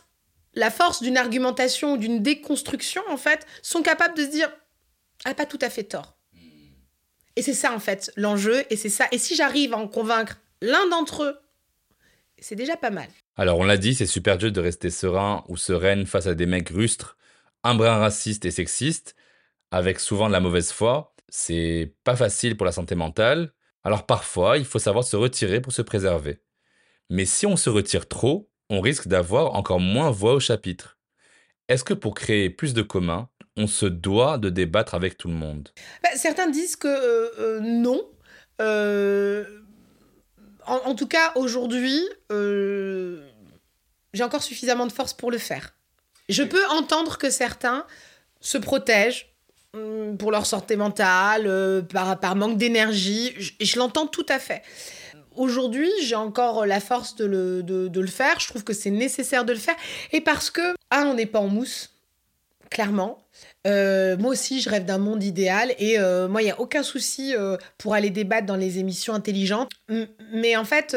[0.54, 4.50] la force d'une argumentation ou d'une déconstruction, en fait, sont capables de se dire
[5.26, 6.18] elle n'a pas tout à fait tort.
[7.36, 9.08] Et c'est ça, en fait, l'enjeu, et c'est ça.
[9.12, 11.38] Et si j'arrive à en convaincre l'un d'entre eux,
[12.40, 13.08] c'est déjà pas mal.
[13.36, 16.48] Alors, on l'a dit, c'est super dur de rester serein ou sereine face à des
[16.48, 17.18] mecs rustres,
[17.64, 19.16] un brin raciste et sexiste,
[19.70, 21.14] avec souvent de la mauvaise foi.
[21.30, 23.54] C'est pas facile pour la santé mentale.
[23.84, 26.42] Alors, parfois, il faut savoir se retirer pour se préserver.
[27.10, 30.98] Mais si on se retire trop, on risque d'avoir encore moins voix au chapitre.
[31.70, 35.34] Est-ce que pour créer plus de communs, on se doit de débattre avec tout le
[35.34, 35.70] monde?
[36.04, 38.02] Bah, Certains disent que euh, euh, non.
[38.62, 39.46] Euh,
[40.66, 45.74] en, tout cas, aujourd'hui, j'ai encore suffisamment de force pour le faire.
[46.28, 47.86] Je peux entendre que certains
[48.42, 49.34] se protègent
[49.74, 53.34] hum, pour leur santé mentale, par, par manque d'énergie.
[53.62, 54.62] Et je l'entends tout à fait
[55.38, 58.40] aujourd'hui, j'ai encore la force de le, faire.
[58.40, 59.76] Je trouve que c'est nécessaire de le faire.
[60.12, 61.92] Et parce que, ah, on n'est pas en mousse,
[62.70, 63.20] clairement.
[63.66, 65.74] Euh, moi aussi, je rêve d'un monde idéal.
[65.80, 69.14] Et euh, moi, il n'y a aucun souci euh, pour aller débattre dans les émissions
[69.14, 69.72] intelligentes.
[70.34, 70.96] mais en fait,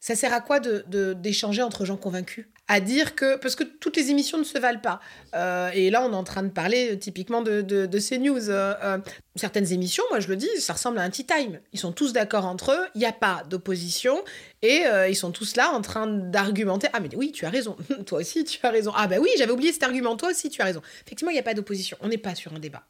[0.00, 2.46] ça sert à quoi d'échanger entre gens convaincus?
[2.68, 5.00] À dire que parce que toutes les émissions ne se valent pas.
[5.34, 8.50] Euh, et là on est en train de parler euh, typiquement de, de, ces news.
[8.50, 8.98] Euh,
[9.36, 11.60] certaines émissions moi je le dis ça ressemble à un tea time.
[11.72, 14.22] Ils sont tous d'accord entre eux il n'y a pas d'opposition
[14.62, 16.88] et ils sont tous là en train d'argumenter.
[16.92, 17.76] Ah mais oui tu as raison.
[18.06, 18.92] Toi aussi tu as raison.
[18.96, 20.16] Ah bah oui j'avais oublié cet argument.
[20.16, 20.82] Toi aussi tu as raison.
[21.04, 21.96] Effectivement il n'y a pas d'opposition.
[22.00, 22.82] On n'est pas sur un débat.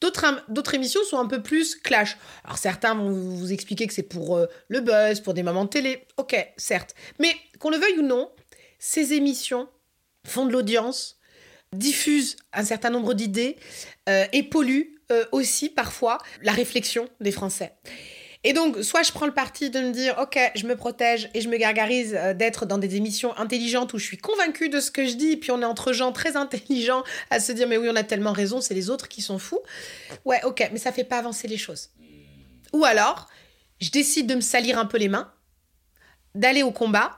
[0.00, 2.18] D'autres émissions sont un peu plus clash.
[2.44, 6.06] Alors certains vont vous expliquer que c'est pour le buzz, pour des moments de télé.
[6.18, 6.94] Ok, certes.
[7.18, 8.30] Mais qu'on le veuille ou non,
[8.80, 9.68] ces émissions
[10.26, 11.20] font de l'audience,
[11.72, 13.56] diffusent un certain nombre d'idées
[14.08, 17.74] euh, et polluent euh, aussi parfois la réflexion des Français.
[18.42, 21.42] Et donc, soit je prends le parti de me dire, ok, je me protège et
[21.42, 24.90] je me gargarise euh, d'être dans des émissions intelligentes où je suis convaincue de ce
[24.90, 27.88] que je dis, puis on est entre gens très intelligents à se dire, mais oui,
[27.90, 29.60] on a tellement raison, c'est les autres qui sont fous.
[30.24, 31.90] Ouais, ok, mais ça fait pas avancer les choses.
[32.72, 33.28] Ou alors,
[33.80, 35.30] je décide de me salir un peu les mains,
[36.34, 37.16] d'aller au combat,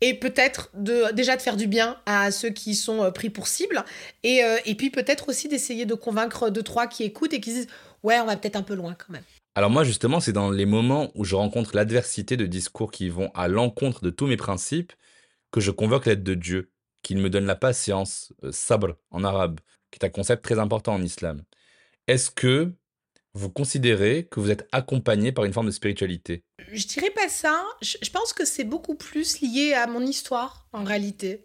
[0.00, 3.46] et peut-être de déjà de faire du bien à ceux qui sont euh, pris pour
[3.46, 3.84] cible
[4.22, 7.52] et, euh, et puis peut-être aussi d'essayer de convaincre deux trois qui écoutent et qui
[7.52, 7.68] disent
[8.02, 9.24] ouais on va peut-être un peu loin quand même.
[9.54, 13.30] Alors moi justement c'est dans les moments où je rencontre l'adversité de discours qui vont
[13.34, 14.92] à l'encontre de tous mes principes
[15.50, 16.70] que je convoque l'aide de Dieu,
[17.02, 20.94] qu'il me donne la patience, euh, sabr en arabe, qui est un concept très important
[20.94, 21.42] en islam.
[22.06, 22.72] Est-ce que
[23.36, 26.42] vous considérez que vous êtes accompagné par une forme de spiritualité?
[26.72, 27.62] Je dirais pas ça.
[27.82, 31.44] Je, pense que c'est beaucoup plus lié à mon histoire, en réalité.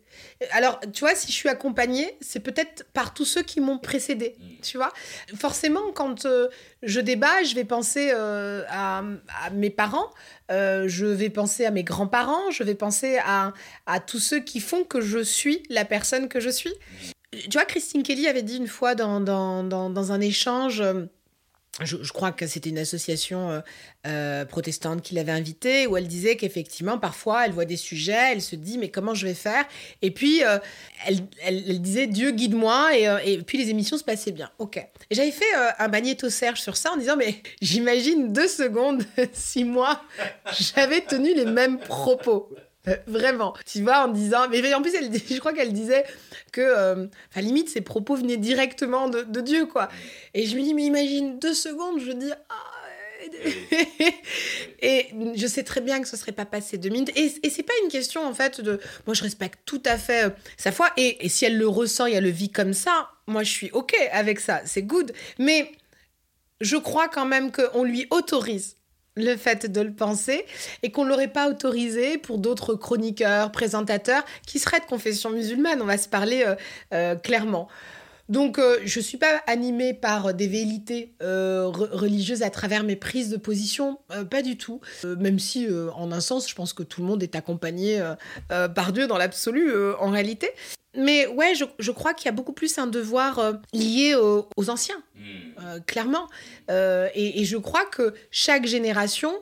[0.51, 4.37] Alors, tu vois, si je suis accompagnée, c'est peut-être par tous ceux qui m'ont précédé,
[4.39, 4.61] mm.
[4.61, 4.93] tu vois.
[5.35, 6.47] Forcément, quand euh,
[6.81, 9.03] je débat, je vais penser euh, à,
[9.51, 10.09] mes parents,
[10.49, 13.53] euh, je vais penser à mes grands-parents, je vais penser à,
[13.85, 16.73] à tous ceux qui font que je suis la personne que je suis.
[17.31, 20.81] Tu vois, Christine Kelly avait dit une fois dans, dans, dans, dans un échange
[21.85, 23.59] je, crois que c'était une association euh,
[24.07, 28.41] euh, protestante qui l'avait invitée, où elle disait qu'effectivement, parfois, elle voit des sujets, elle
[28.41, 29.65] se dit, mais comment je vais faire?
[30.01, 30.57] Et puis, euh,
[31.43, 34.49] elle, disait, Dieu guide-moi, et, puis les émissions se passaient bien.
[34.59, 34.85] Ok.
[35.09, 40.01] J'avais fait un magnéto Serge sur ça en disant, mais j'imagine deux secondes si moi,
[40.59, 42.49] j'avais tenu les mêmes propos.
[43.07, 43.53] vraiment.
[43.65, 44.47] Tu vois, en disant.
[44.49, 46.03] Mais en plus, elle, je crois qu'elle disait
[46.51, 46.61] que.
[46.61, 49.89] Euh, limite, ses propos venaient directement de, Dieu, quoi.
[50.33, 52.31] Et je me dis, mais imagine deux secondes, je dis.
[52.49, 52.55] Ah,
[54.81, 57.11] et je sais très bien que ce serait pas passé deux minutes.
[57.15, 58.79] Et, et c'est pas une question, en fait, de.
[59.05, 60.89] Moi, je respecte tout à fait euh, sa foi.
[60.97, 63.69] Et, et si elle le ressent et elle le vit comme ça, moi, je suis
[63.71, 64.61] OK avec ça.
[64.65, 65.13] C'est good.
[65.37, 65.71] Mais
[66.61, 68.75] je crois quand même qu'on lui autorise
[69.23, 70.45] le fait de le penser
[70.83, 75.81] et qu'on ne l'aurait pas autorisé pour d'autres chroniqueurs, présentateurs qui seraient de confession musulmane.
[75.81, 76.55] On va se parler euh,
[76.93, 77.67] euh, clairement.
[78.31, 83.29] Donc, euh, je ne suis pas animée par des vérités religieuses à travers mes prises
[83.29, 84.81] de position, pas du tout.
[85.03, 88.01] même si, en un sens, je pense que tout le monde est accompagné
[88.49, 90.49] par Dieu dans l'absolu, en réalité.
[90.95, 95.01] Mais ouais, je, crois qu'il y a beaucoup plus un devoir euh, lié aux, anciens,
[95.15, 95.21] hmm.
[95.63, 96.27] euh, clairement.
[96.69, 99.33] Euh, et, je crois que chaque génération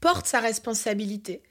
[0.00, 1.42] porte sa responsabilité.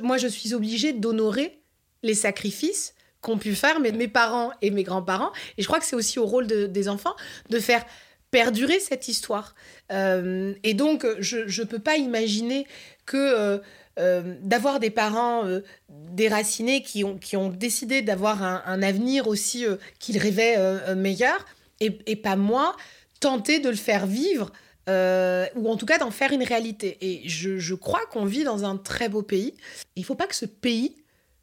[0.00, 1.60] moi, je suis obligée d'honorer
[2.02, 5.32] les sacrifices qu'ont pu faire mes, mes, parents et mes grands-parents.
[5.58, 7.14] Et je crois que c'est aussi au rôle des enfants
[7.48, 7.84] de faire
[8.30, 9.54] perdurer cette histoire.
[9.90, 12.66] et donc, je ne peux pas imaginer
[13.04, 13.60] que
[13.98, 19.66] euh, d'avoir des parents euh, déracinés qui ont, qui ont décidé d'avoir un, avenir aussi
[19.66, 20.56] euh, qu'ils rêvaient
[20.94, 21.44] meilleur,
[21.80, 22.76] et, pas moi
[23.20, 24.52] tenter de le faire vivre
[24.88, 26.98] euh, ou en tout cas d'en faire une réalité.
[27.00, 29.54] Et je, crois qu'on vit dans un très beau pays.
[29.96, 30.96] Il ne faut pas que ce pays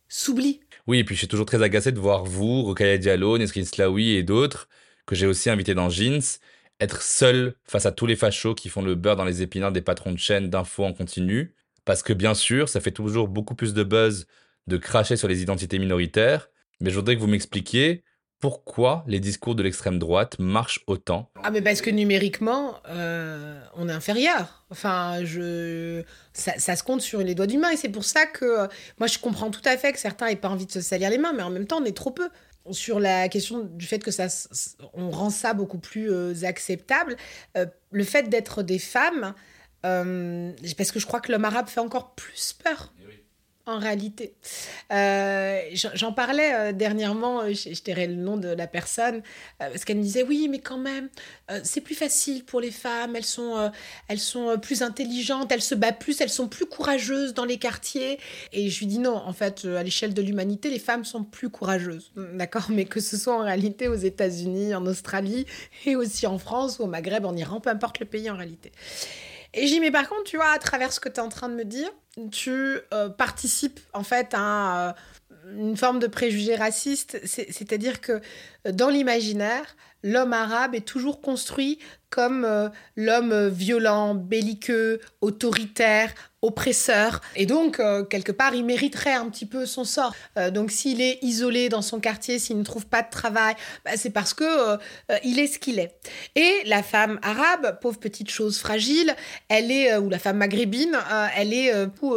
[0.09, 0.61] s'oublie.
[0.87, 4.11] Oui, et puis je suis toujours très agacé de voir vous, Rokaya Diallo, Nesrin Slaoui
[4.11, 4.69] et d'autres,
[5.05, 6.21] que j'ai aussi invités dans Jeans,
[6.79, 9.81] être seul face à tous les fachos qui font le beurre dans les épinards des
[9.81, 11.55] patrons de chaînes d'infos en continu.
[11.85, 14.27] Parce que bien sûr, ça fait toujours beaucoup plus de buzz
[14.67, 16.49] de cracher sur les identités minoritaires.
[16.81, 18.03] Mais je voudrais que vous m'expliquiez
[18.39, 21.31] pourquoi les discours de l'extrême droite marchent autant?
[21.43, 24.65] Ah mais parce que numériquement, euh, on est inférieur.
[24.69, 26.03] Enfin, je...
[26.33, 28.67] Ça, se compte sur les doigts d'une main et c'est pour ça que euh,
[28.99, 31.17] moi je comprends tout à fait que certains n'aient pas envie de se salir les
[31.17, 32.29] mains, mais en même temps on est trop peu.
[32.71, 34.27] Sur la question du fait que ça,
[34.93, 37.15] on rend ça beaucoup plus euh, acceptable,
[37.91, 39.33] le fait d'être des femmes,
[39.81, 42.91] parce que je crois que l'homme arabe fait encore plus peur
[43.67, 44.33] en réalité.
[44.91, 49.21] Euh, j'en parlais euh, dernièrement, euh, je, tairai le nom de la personne,
[49.59, 51.09] parce qu'elle me disait oui, mais quand même,
[51.63, 53.71] c'est plus facile pour les femmes, elles sont,
[54.07, 58.19] elles sont plus intelligentes, elles se battent plus, elles sont plus courageuses dans les quartiers.
[58.51, 61.49] Et je lui dis non, en fait, à l'échelle de l'humanité, les femmes sont plus
[61.49, 65.45] courageuses, d'accord Mais que ce soit en réalité aux États-Unis, en Australie,
[65.85, 68.71] et aussi en France ou au Maghreb, en Iran, peu importe le pays en réalité.
[69.53, 71.49] Et j'ai mais par contre, tu vois, à travers ce que tu es en train
[71.49, 71.89] de me dire,
[72.31, 74.93] tu euh, participes en fait à euh,
[75.55, 77.19] une forme de préjugé raciste.
[77.25, 78.13] C'est-à-dire que
[78.67, 81.79] euh, dans l'imaginaire, l'homme arabe est toujours construit
[82.09, 87.21] comme l'homme violent, belliqueux, autoritaire, oppresseur.
[87.35, 90.13] Et donc, euh, quelque part, il mériterait un petit peu son sort.
[90.37, 93.91] Euh, donc, s'il est isolé dans son quartier, s'il ne trouve pas de travail, bah,
[93.95, 94.77] c'est parce que euh,
[95.23, 95.95] il est ce qu'il est.
[96.35, 99.15] Et la femme arabe, pauvre petite chose fragile,
[99.49, 100.97] elle est, ou la femme maghrébine,
[101.35, 101.73] elle est,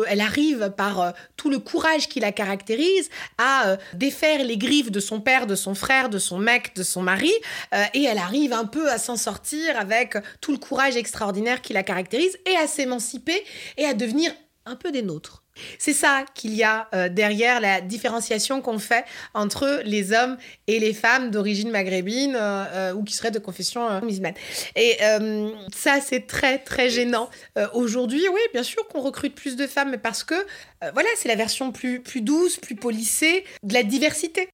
[0.09, 5.21] elle arrive par tout le courage qui la caractérise à défaire les griffes de son
[5.21, 7.33] père, de son frère, de son mec, de son mari,
[7.95, 11.83] et elle arrive un peu à s'en sortir avec tout le courage extraordinaire qui la
[11.83, 13.43] caractérise et à s'émanciper
[13.77, 14.10] et à devenir
[14.67, 15.43] un peu des nôtres.
[15.79, 20.79] C'est ça qu'il y a euh, derrière la différenciation qu'on fait entre les hommes et
[20.79, 24.35] les femmes d'origine maghrébine euh, euh, ou qui seraient de confession musulmane.
[24.77, 24.99] Et
[25.75, 27.29] ça, c'est très, très gênant.
[27.75, 30.35] Aujourd'hui, oui, bien sûr qu'on recrute plus de femmes, mais parce que,
[30.93, 34.49] voilà, c'est la version plus, plus douce, plus polissée de la diversité.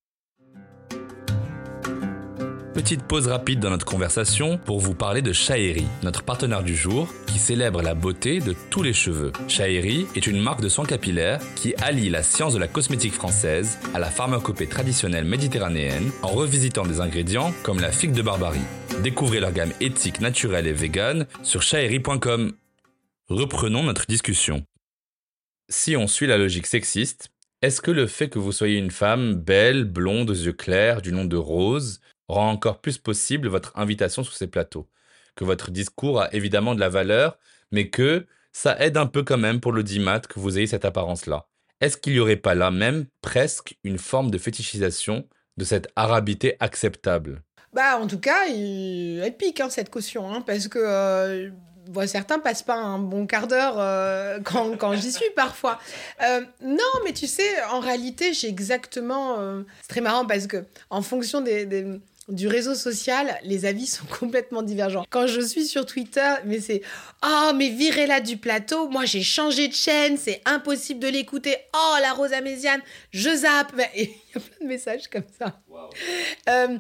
[2.77, 7.09] Petite pause rapide dans notre conversation pour vous parler de Chaheri, notre partenaire du jour,
[7.27, 9.33] qui célèbre la beauté de tous les cheveux.
[9.49, 13.79] Chaheri est une marque de soins capillaires qui allie la science de la cosmétique française
[13.95, 18.61] à la pharmacopée traditionnelle méditerranéenne en revisitant des ingrédients comme la figue de Barbarie.
[19.03, 22.53] Découvrez leur gamme éthique, naturelle et vegan sur chaheri.com.
[23.31, 24.67] Reprenons notre discussion.
[25.71, 27.31] Si on suit la logique sexiste,
[27.63, 31.11] est-ce que le fait que vous soyez une femme belle, blonde, aux yeux clairs, du
[31.11, 34.89] nom de Rose, rend encore plus possible votre invitation sur ces plateaux.
[35.35, 37.39] Que votre discours a évidemment de la valeur,
[37.71, 40.85] mais que ça aide un peu quand même pour le dimat que vous ayez cette
[40.85, 41.47] apparence-là.
[41.81, 46.57] Est-ce qu'il n'y aurait pas là même presque une forme de fétichisation de cette arabité
[46.59, 47.43] acceptable?
[47.75, 51.51] Bah en tout cas, elle pique hein, cette caution, hein, parce que euh,
[52.07, 54.41] certains passent pas un bon quart d'heure euh,
[54.79, 55.79] quand, j'y suis parfois.
[56.23, 59.37] Euh, non, mais tu sais, en réalité, j'ai exactement...
[59.83, 61.67] c'est très marrant parce que en fonction des
[62.29, 65.05] du réseau social, les avis sont complètement divergents.
[65.11, 66.83] Quand je suis sur Twitter, mais c'est
[67.25, 71.57] Oh, mais virez-la du plateau, moi j'ai changé de chaîne, c'est impossible de l'écouter.
[71.75, 73.73] Oh, la Rosa Méziane, je zappe.
[73.97, 75.61] Il y a plein de messages comme ça.
[76.49, 76.79] Euh,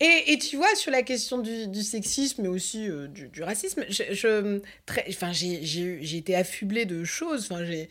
[0.00, 4.60] et, tu vois, sur la question du, sexisme, mais aussi euh, du, racisme, je, je
[5.08, 7.48] enfin, j'ai été affublée de choses.
[7.50, 7.88] Enfin, j'ai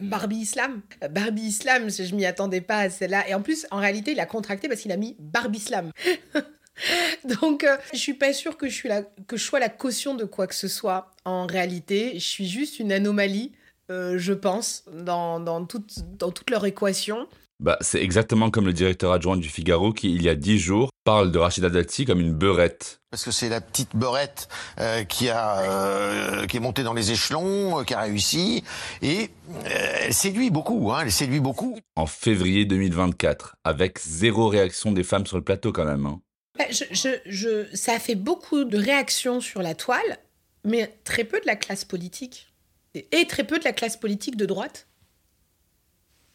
[0.00, 0.82] Barbie Islam.
[1.10, 3.28] Barbie Islam, je m'y attendais pas à celle-là.
[3.28, 5.92] Et en plus, en réalité, il a contracté parce qu'il a mis Barbie Islam.
[7.40, 9.02] Donc, euh, je suis pas sûre que je, la,
[9.36, 11.10] sois la caution de quoi que ce soit.
[11.24, 13.52] En réalité, je suis juste une anomalie,
[13.90, 17.28] euh, je pense, dans toute leur équation.
[17.60, 20.88] Bah, c'est exactement comme le directeur adjoint du Figaro qui, il y a dix jours,
[21.04, 23.02] parle de Rachida Dati comme une beurette.
[23.10, 27.10] Parce que c'est la petite beurette euh, qui a euh, qui est montée dans les
[27.10, 28.64] échelons, euh, qui a réussi
[29.02, 29.28] et
[29.66, 30.90] elle séduit beaucoup.
[30.90, 31.78] Hein, elle séduit beaucoup.
[31.96, 36.06] En février 2024, avec zéro réaction des femmes sur le plateau quand même.
[36.06, 36.18] Hein.
[36.58, 40.18] Bah, je, je, je, ça a fait beaucoup de réactions sur la toile,
[40.64, 42.54] mais très peu de la classe politique
[42.94, 44.88] et très peu de la classe politique de droite.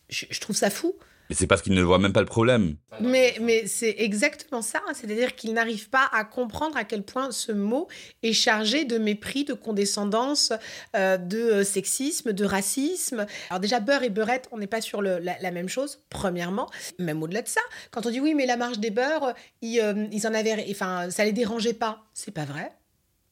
[0.09, 0.93] je trouve ça fou
[1.29, 2.75] Mais c'est parce qu'ils ne voient même pas le problème.
[3.01, 3.35] Mais,
[3.67, 4.81] c'est exactement ça.
[4.87, 4.93] hein.
[4.93, 7.87] C'est-à-dire qu'ils n'arrivent pas à comprendre à quel point ce mot
[8.23, 10.53] est chargé de mépris, de condescendance,
[10.95, 13.25] euh, de euh, sexisme, de racisme.
[13.49, 16.69] Alors déjà, beurre et beurette, on n'est pas sur la, même chose, premièrement.
[16.99, 17.61] Même au-delà de ça,
[17.91, 20.65] quand on dit oui, mais la marche des beurs, ils, euh, avaient...
[20.69, 22.05] Enfin, ça les dérangeait pas.
[22.13, 22.71] C'est pas vrai.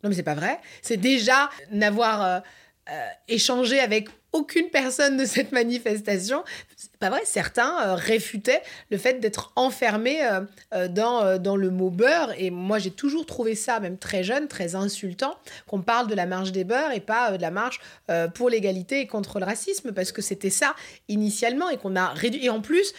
[0.03, 0.59] Non, mais c'est pas vrai.
[0.81, 2.39] C'est déjà n'avoir euh,
[2.89, 6.43] euh, échangé avec aucune personne de cette manifestation.
[6.75, 7.21] C'est pas vrai.
[7.23, 10.41] Certains euh, réfutaient le fait d'être enfermés euh,
[10.73, 12.33] euh, dans, dans le mot beurre.
[12.37, 16.25] Et moi, j'ai toujours trouvé ça, même très jeune, très insultant, qu'on parle de la
[16.25, 17.79] marche des beurs et pas de la marche
[18.33, 20.75] pour l'égalité et contre le racisme, parce que c'était ça
[21.07, 22.45] initialement et qu'on a réduit.
[22.45, 22.93] Et en plus,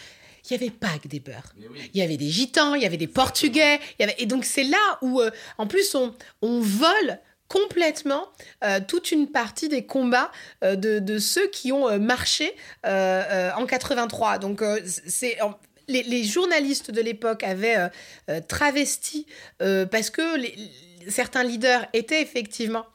[0.49, 1.53] il n'y avait pas que des beurs.
[1.93, 3.79] Il y avait des gitans, il y avait des portugais.
[3.97, 4.15] Il y avait...
[4.19, 8.27] Et donc, c'est là où, euh, en plus, on, on vole complètement
[8.63, 10.31] euh, toute une partie des combats
[10.63, 14.39] euh, de, ceux qui ont euh, marché en 83.
[14.39, 15.37] Donc, c'est...
[15.87, 17.77] Les, journalistes de l'époque avaient
[18.47, 19.27] travesti
[19.59, 20.21] parce que
[21.07, 22.85] certains leaders étaient effectivement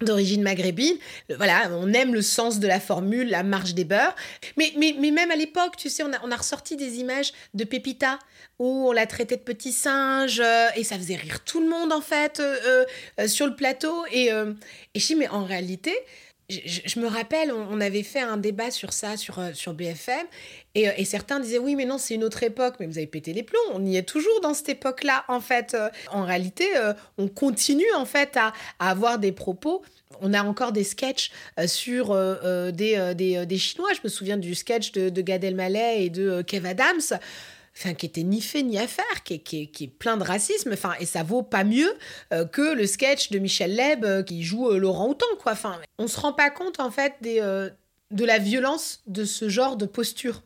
[0.00, 0.96] d'origine maghrébine.
[1.36, 4.14] Voilà, on aime le sens de la formule, la marche des beurs.
[4.56, 7.32] Mais, mais, mais même à l'époque, tu sais, on a, on a ressorti des images
[7.54, 8.18] de Pépita
[8.62, 11.92] où on la traitait de petit singe euh, et ça faisait rire tout le monde
[11.92, 12.84] en fait euh,
[13.18, 14.04] euh, sur le plateau.
[14.12, 15.92] Et, et je dis, mais en réalité,
[16.48, 20.26] je, me rappelle, on, avait fait un débat sur ça sur, sur BFM
[20.74, 23.42] et, certains disaient oui mais non c'est une autre époque mais vous avez pété les
[23.42, 25.74] plombs on y est toujours dans cette époque là en fait
[26.10, 26.66] en réalité
[27.16, 29.82] on continue en fait à, avoir des propos
[30.20, 31.30] on a encore des sketchs
[31.66, 32.14] sur
[32.72, 33.88] des, des, des Chinois.
[33.94, 37.18] Je me souviens du sketch de, de Gad Elmaleh et de Kev Adams.
[37.74, 40.24] Enfin, qui était ni fait ni à faire, qui est, qui qui est plein de
[40.24, 41.90] racisme, enfin, et ça vaut pas mieux
[42.32, 45.52] euh, que le sketch de Michel Leb euh, qui joue euh, Laurent Houtan, quoi.
[45.52, 49.76] Enfin, on se rend pas compte, en fait, des, de la violence de ce genre
[49.76, 50.42] de posture.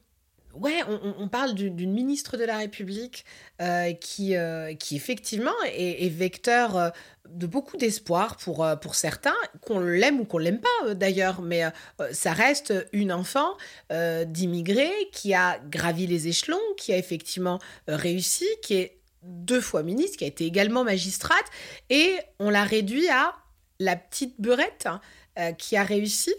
[0.59, 0.83] Ouais,
[1.19, 3.25] on, parle du- d'une ministre de la République
[3.61, 6.89] euh, qui, euh, qui effectivement est, vecteur euh,
[7.29, 11.65] de beaucoup d'espoir pour, pour certains, qu'on l'aime ou qu'on l'aime pas d'ailleurs, mais
[12.13, 13.57] ça reste une enfant
[13.91, 20.19] d'immigrés qui a gravi les échelons, qui a effectivement réussi, qui est deux fois ministre,
[20.19, 21.47] qui a été également magistrate,
[21.91, 23.35] et on l'a réduit à
[23.81, 26.33] la petite beurette hein, qui a réussi.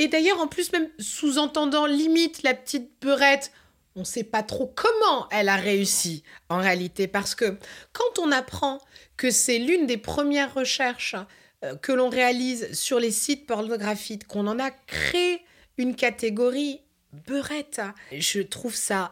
[0.00, 3.52] Et d'ailleurs, en plus, même sous-entendant limite la petite beurette,
[3.94, 7.06] on ne sait pas trop comment elle a réussi en réalité.
[7.06, 7.58] Parce que
[7.92, 8.78] quand on apprend
[9.18, 11.16] que c'est l'une des premières recherches
[11.64, 15.42] euh, que l'on réalise sur les sites pornographiques, qu'on en a créé
[15.76, 16.80] une catégorie
[17.26, 19.10] beurette, je trouve ça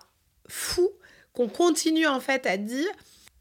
[0.49, 0.91] fou
[1.35, 2.89] qu'on continue en fait à dire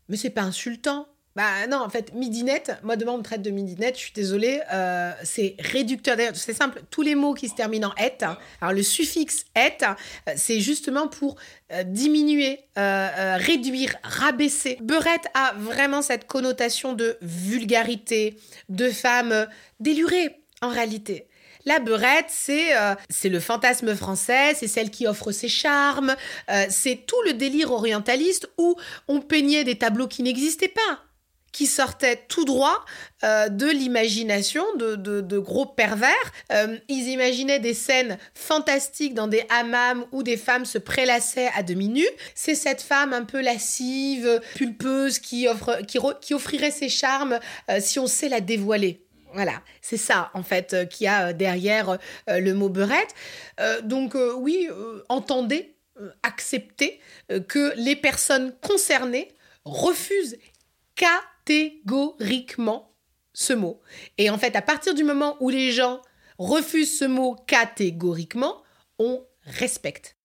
[0.09, 1.07] mais c'est pas insultant.
[1.37, 4.59] Bah non, en fait, midinette, moi demain on me traite de midinette, je suis désolée,
[4.73, 6.17] euh, c'est réducteur.
[6.17, 9.45] D'ailleurs, c'est simple, tous les mots qui se terminent en et, hein, alors le suffixe
[9.55, 11.35] et, euh, c'est justement pour
[11.71, 14.79] euh, diminuer, euh, réduire, rabaisser.
[14.81, 18.35] Beurette a vraiment cette connotation de vulgarité,
[18.69, 19.45] de femme
[19.79, 21.27] délurée en réalité.
[21.65, 22.95] La beurette, c'est euh,
[23.25, 26.15] le fantasme français, c'est celle qui offre ses charmes,
[26.49, 28.75] euh, c'est tout le délire orientaliste où
[29.07, 31.03] on peignait des tableaux qui n'existaient pas,
[31.51, 32.85] qui sortaient tout droit
[33.23, 36.13] euh, de l'imagination de, de- gros pervers.
[36.51, 41.63] Euh, ils imaginaient des scènes fantastiques dans des hammams où des femmes se prélassaient à
[41.63, 42.09] demi nues.
[42.35, 47.79] C'est cette femme un peu lascive, pulpeuse, qui, offre, qui, qui offrirait ses charmes euh,
[47.79, 49.03] si on sait la dévoiler.
[49.33, 53.13] Voilà, c'est ça en fait qu'il y a derrière le mot beurette.
[53.83, 54.69] Donc oui,
[55.09, 55.75] entendez,
[56.23, 56.99] acceptez
[57.47, 59.27] que les personnes concernées
[59.65, 60.37] refusent
[61.47, 62.93] catégoriquement
[63.33, 63.81] ce mot.
[64.17, 66.01] Et en fait, à partir du moment où les gens
[66.37, 68.63] refusent ce mot catégoriquement,
[68.99, 70.17] on respecte.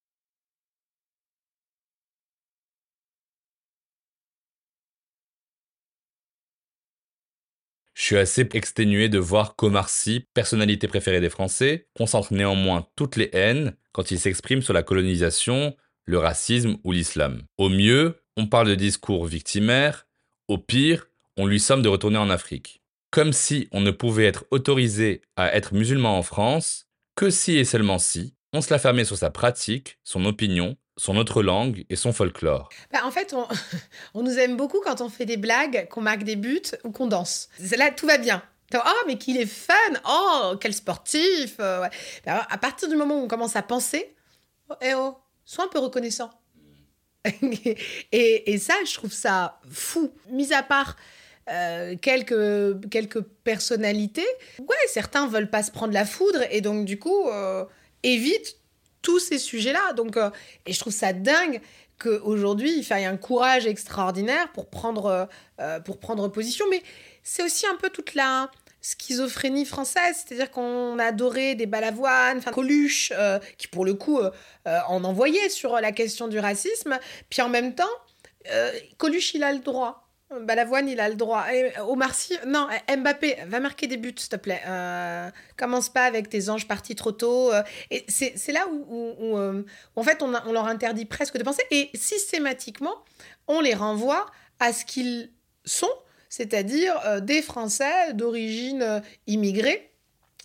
[7.94, 13.14] Je suis assez exténué de voir qu'Omar Sy, personnalité préférée des Français, concentre néanmoins toutes
[13.14, 17.42] les haines quand il s'exprime sur la colonisation, le racisme ou l'islam.
[17.58, 20.08] Au mieux, on parle de discours victimaires,
[20.48, 22.82] au pire, on lui somme de retourner en Afrique.
[23.10, 27.64] Comme si on ne pouvait être autorisé à être musulman en France que si et
[27.64, 31.96] seulement si on se la fermait sur sa pratique, son opinion, son autre langue et
[31.96, 32.68] son folklore.
[32.92, 36.36] Bah, en fait, on, nous aime beaucoup quand on fait des blagues, qu'on marque des
[36.36, 37.48] buts ou qu'on danse.
[37.76, 38.42] Là, tout va bien.
[38.74, 39.74] Oh, mais qu'il est fun
[40.08, 41.86] Oh, quel sportif euh.
[42.24, 44.14] Bah, À partir du moment où on commence à penser,
[44.70, 46.30] oh, eh oh, sois un peu reconnaissant.
[47.24, 50.12] et, et ça, je trouve ça fou.
[50.30, 50.96] Mis à part
[51.50, 54.26] euh, quelques, quelques personnalités,
[54.58, 57.64] ouais, certains veulent pas se prendre la foudre et donc du coup, euh,
[58.02, 58.56] évitent
[59.02, 59.92] tous ces sujets-là.
[59.94, 60.16] Donc,
[60.66, 61.60] et je trouve ça dingue
[61.98, 65.28] qu'aujourd'hui, il faille un courage extraordinaire pour prendre,
[65.84, 66.64] pour prendre position.
[66.70, 66.82] Mais
[67.24, 68.48] c'est aussi un peu toute la
[68.82, 74.30] schizophrénie française, c'est-à-dire qu'on a adoré des balavoines, Coluche, euh, qui pour le coup euh,
[74.66, 76.98] euh, en envoyait sur la question du racisme,
[77.30, 77.84] puis en même temps,
[78.98, 80.01] Coluche il a le droit.
[80.40, 81.44] Balavoine, il a le droit.
[81.52, 84.62] Et Omar Sy, non, Mbappé, va marquer des buts, s'il te plaît.
[85.56, 87.50] commence pas avec tes anges partis trop tôt.
[87.90, 89.36] et c'est là où,
[89.96, 91.62] en fait, on, leur interdit presque de penser.
[91.70, 92.94] Et systématiquement,
[93.48, 94.26] on les renvoie
[94.60, 95.30] à ce qu'ils
[95.64, 95.90] sont
[96.32, 99.90] c'est-à-dire euh, des Français d'origine euh, immigrée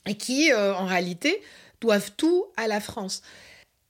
[0.05, 1.41] et qui, euh, en réalité,
[1.79, 3.21] doivent tout à la France.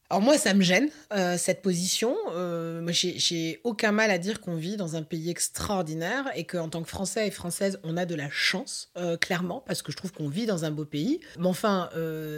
[0.10, 0.90] Alors moi, ça me gêne,
[1.38, 2.16] cette position.
[2.34, 6.82] moi, j'ai aucun mal à dire qu'on vit dans un pays extraordinaire et qu'en tant
[6.82, 10.30] que Français et Françaises, on a de la chance, clairement, parce que je trouve qu'on
[10.30, 11.20] vit dans un beau pays.
[11.38, 11.90] Mais enfin,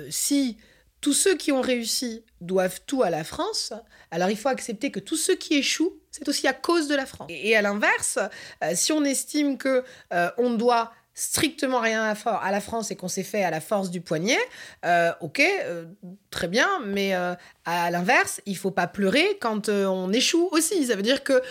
[0.10, 0.58] si
[1.02, 3.74] tous ceux qui ont réussi doivent tout à la France,
[4.12, 7.06] alors il faut accepter que tous ceux qui échouent, c'est aussi à cause de la
[7.06, 7.30] France.
[7.30, 8.20] Et, à l'inverse,
[8.64, 13.08] euh, si on estime que euh, on doit strictement rien à, la France et qu'on
[13.08, 14.40] s'est fait à la force du poignet,
[14.86, 15.42] euh, ok,
[16.32, 20.86] très bien, mais à l'inverse, il faut pas pleurer quand on échoue aussi.
[20.86, 21.42] Ça veut dire que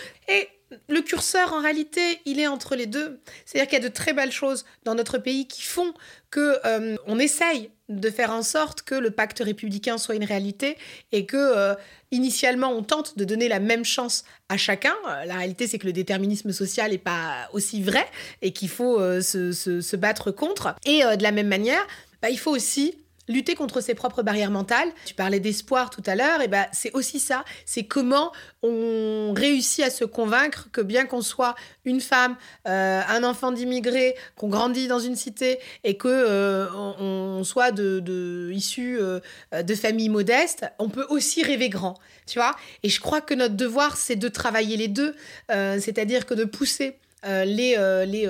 [0.87, 3.19] le curseur, en réalité, il est entre les deux.
[3.45, 5.93] C'est-à-dire qu'il y a de très belles choses dans notre pays qui font
[6.29, 10.77] que euh, on essaye de faire en sorte que le pacte républicain soit une réalité
[11.11, 11.73] et que euh,
[12.11, 14.93] initialement on tente de donner la même chance à chacun.
[15.07, 18.05] Euh, la réalité c'est que le déterminisme social n'est pas aussi vrai
[18.43, 20.75] et qu'il faut se, battre contre.
[20.85, 21.85] Et de la même manière,
[22.21, 22.95] bah, il faut aussi
[23.29, 24.89] lutter contre ses propres barrières mentales.
[25.05, 27.45] Tu parlais d'espoir tout à l'heure, et ben c'est aussi ça.
[27.65, 31.55] C'est comment on réussit à se convaincre que bien qu'on soit
[31.85, 32.35] une femme,
[32.67, 37.99] euh, un enfant d'immigré, qu'on grandit dans une cité et que euh, on, soit de,
[37.99, 39.19] de issu euh,
[39.53, 42.55] de familles modestes, on peut aussi rêver grand, tu vois.
[42.83, 45.15] Et je crois que notre devoir c'est de travailler les deux,
[45.49, 47.75] c'est-à-dire que de pousser les,
[48.07, 48.27] les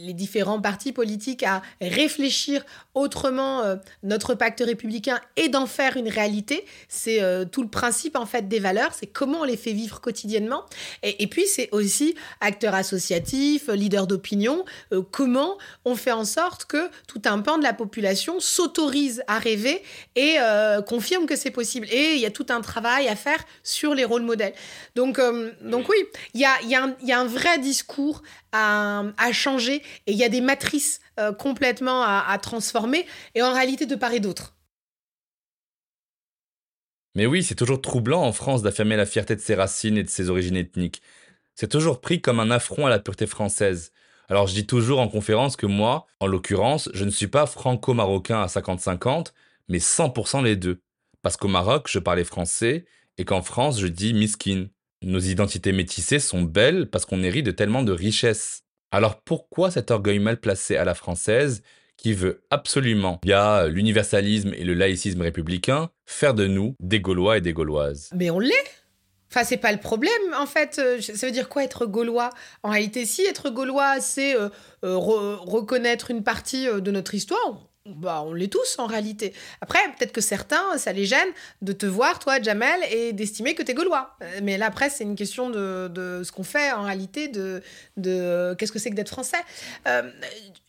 [0.00, 6.08] les différents partis politiques à réfléchir autrement euh, notre pacte républicain et d'en faire une
[6.08, 6.64] réalité.
[6.88, 10.00] C'est euh, tout le principe en fait des valeurs, c'est comment on les fait vivre
[10.00, 10.64] quotidiennement.
[11.02, 16.88] Et, puis c'est aussi acteurs associatifs, leaders d'opinion, euh, comment on fait en sorte que
[17.06, 19.82] tout un pan de la population s'autorise à rêver
[20.16, 20.36] et
[20.86, 21.86] confirme que c'est possible.
[21.90, 24.54] Et il y a tout un travail à faire sur les rôles modèles.
[24.94, 25.20] Donc,
[25.62, 25.96] donc oui,
[26.34, 27.99] il y a, y, a y a un vrai discours
[28.52, 29.76] à, changer
[30.06, 34.12] et il y a des matrices euh, complètement à, transformer, et en réalité de part
[34.12, 34.56] et d'autre.
[37.14, 40.08] Mais oui, c'est toujours troublant en France d'affirmer la fierté de ses racines et de
[40.08, 41.02] ses origines ethniques.
[41.54, 43.92] C'est toujours pris comme un affront à la pureté française.
[44.28, 48.40] Alors je dis toujours en conférence que moi, en l'occurrence, je ne suis pas franco-marocain
[48.40, 49.32] à 50-50,
[49.68, 50.80] mais 100% les deux.
[51.22, 52.84] Parce qu'au Maroc, je parlais français,
[53.18, 54.68] et qu'en France, je dis miskin.
[55.02, 58.64] Nos identités métissées sont belles parce qu'on hérite de tellement de richesses.
[58.90, 61.62] Alors pourquoi cet orgueil mal placé à la française
[61.96, 67.40] qui veut absolument, via l'universalisme et le laïcisme républicain, faire de nous des Gaulois et
[67.40, 68.10] des Gauloises?
[68.14, 68.80] Mais on l'est
[69.30, 70.80] Enfin, c'est pas le problème, en fait.
[70.80, 72.30] Euh, ça veut dire quoi être gaulois?
[72.64, 74.48] En réalité, si être gaulois, c'est euh,
[74.84, 79.32] euh, reconnaître une partie de notre histoire, bah, on l'est tous en réalité.
[79.62, 81.28] Après, peut-être que certains, ça les gêne
[81.62, 84.16] de te voir, toi, Jamel, et d'estimer que tu es gaulois.
[84.22, 87.62] Euh, mais là, après, c'est une question de, ce qu'on fait en réalité, de,
[87.96, 89.40] de qu'est-ce que c'est que d'être français.
[89.88, 90.10] Euh,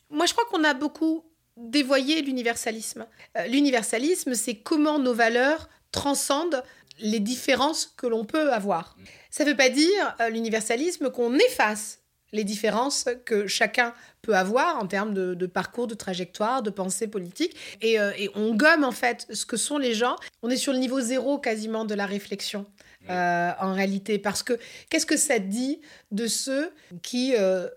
[0.10, 1.26] moi, je crois qu'on a beaucoup
[1.58, 3.06] dévoyé l'universalisme.
[3.38, 6.64] Euh, l'universalisme, c'est comment nos valeurs transcendent
[7.00, 8.96] les différences que l'on peut avoir.
[9.32, 12.01] Ça ne veut pas dire, l'universalisme, qu'on efface
[12.32, 17.56] les différences que chacun peut avoir en termes de, parcours, de trajectoire, de pensée politique.
[17.84, 20.16] Euh, et, on gomme en fait ce que sont les gens.
[20.42, 22.66] On est sur le niveau zéro quasiment de la réflexion.
[23.10, 24.60] Euh, en réalité, parce que
[24.90, 26.72] qu'est-ce que ça dit de ceux
[27.02, 27.68] qui euh,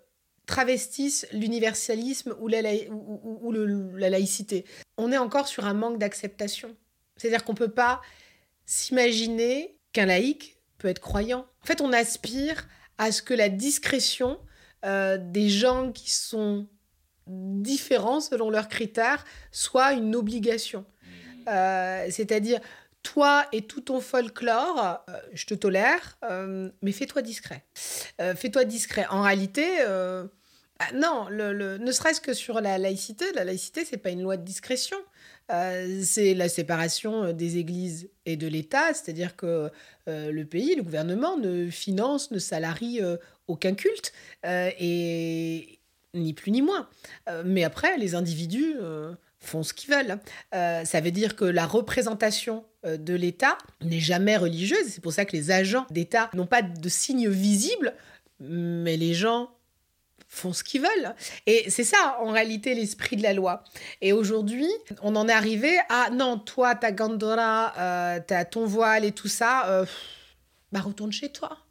[0.45, 3.53] travestissent l'universalisme ou, la, ou,
[3.97, 4.67] la laïcité?
[4.99, 6.77] On est encore sur un manque d'acceptation.
[7.17, 8.03] C'est-à-dire qu'on ne peut pas
[8.67, 11.47] s'imaginer qu'un laïc peut être croyant.
[11.63, 12.67] En fait, on aspire
[12.99, 14.39] à ce que la discrétion
[14.85, 16.67] euh, des gens qui sont
[17.27, 20.85] différents selon leurs critères soit une obligation.
[21.49, 22.61] Euh, c'est-à-dire,
[23.03, 26.19] toi et tout ton folklore, euh, je te tolère,
[26.83, 27.65] mais fais-toi discret.
[28.19, 29.07] fais-toi discret.
[29.11, 29.65] En réalité,
[30.81, 34.37] ah, non, le, ne serait-ce que sur la laïcité, la laïcité, c'est pas une loi
[34.37, 34.99] de discrétion.
[35.51, 39.71] Euh, c'est la séparation euh, des églises et de l'État, c'est-à-dire que
[40.09, 43.01] euh, le pays, le gouvernement ne finance, ne salarie
[43.47, 44.13] aucun culte,
[44.45, 45.79] et
[46.15, 46.89] ni plus ni moins.
[47.45, 48.77] mais après, les individus
[49.39, 50.19] font ce qu'ils veulent.
[50.53, 54.87] ça veut dire que la représentation de l'État n'est jamais religieuse.
[54.89, 57.95] C'est pour ça que les agents d'État n'ont pas de signes visibles,
[58.41, 59.51] mais les gens
[60.35, 61.15] font ce qu'ils veulent.
[61.47, 63.65] Et c'est ça, en réalité, l'esprit de la loi.
[64.01, 64.69] Et aujourd'hui,
[65.03, 69.69] on en est arrivé à non, toi, ta gandora, euh, ton voile et tout ça,
[69.69, 69.87] euh,
[70.73, 71.64] bah retourne chez toi.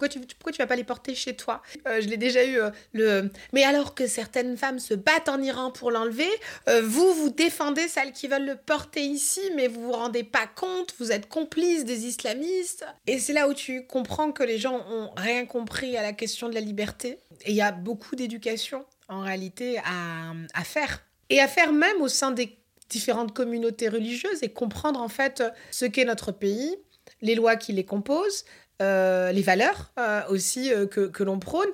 [0.00, 2.58] Pourquoi tu, pourquoi tu vas pas les porter chez toi euh, Je l'ai déjà eu.
[2.58, 3.30] Euh, le...
[3.52, 6.30] Mais alors que certaines femmes se battent en Iran pour l'enlever,
[6.70, 10.46] euh, vous, vous défendez celles qui veulent le porter ici, mais vous vous rendez pas
[10.46, 12.86] compte, vous êtes complice des islamistes.
[13.06, 16.48] Et c'est là où tu comprends que les gens ont rien compris à la question
[16.48, 17.18] de la liberté.
[17.44, 21.04] Et il y a beaucoup d'éducation, en réalité, à, à faire.
[21.28, 22.56] Et à faire même au sein des
[22.88, 26.74] différentes communautés religieuses et comprendre en fait ce qu'est notre pays,
[27.22, 28.44] les lois qui les composent,
[28.80, 31.68] les valeurs euh, aussi euh, que l'on prône,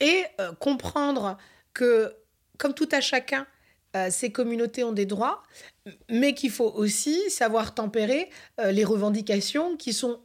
[0.00, 0.24] et
[0.58, 1.38] comprendre
[1.74, 2.12] que,
[2.58, 3.46] comme tout à chacun,
[4.10, 5.44] ces communautés ont des droits,
[6.10, 8.28] mais qu'il faut aussi savoir tempérer
[8.58, 10.18] les revendications qui sont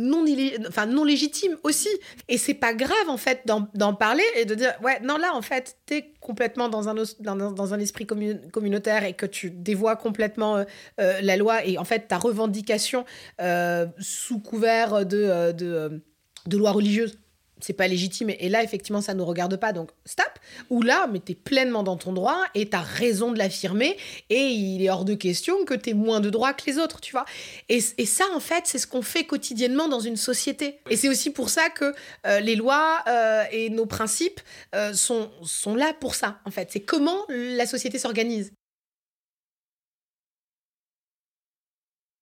[0.00, 0.24] non,
[0.68, 1.88] enfin, non légitime aussi.
[2.28, 5.42] Et c'est pas grave, en fait, d'en parler et de dire, ouais, non, là, en
[5.42, 10.56] fait, t'es complètement dans un, dans, dans un esprit communautaire et que tu dévoies complètement
[10.56, 10.64] euh,
[11.00, 13.04] euh, la loi et, en fait, ta revendication
[13.40, 16.02] euh, sous couvert de, de,
[16.46, 17.18] de loi religieuse
[17.60, 18.30] c'est pas légitime.
[18.30, 19.72] Et là, effectivement, ça nous regarde pas.
[19.72, 20.26] Donc, stop.
[20.70, 23.96] Ou là, mais tu es pleinement dans ton droit et tu as raison de l'affirmer.
[24.28, 27.00] Et il est hors de question que tu aies moins de droits que les autres,
[27.00, 27.24] tu vois.
[27.68, 30.80] Et, ça, en fait, c'est ce qu'on fait quotidiennement dans une société.
[30.88, 31.94] Et c'est aussi pour ça que
[32.26, 34.40] euh, les lois euh, et nos principes
[34.74, 36.68] euh, sont, sont là pour ça, en fait.
[36.72, 38.52] C'est comment la société s'organise.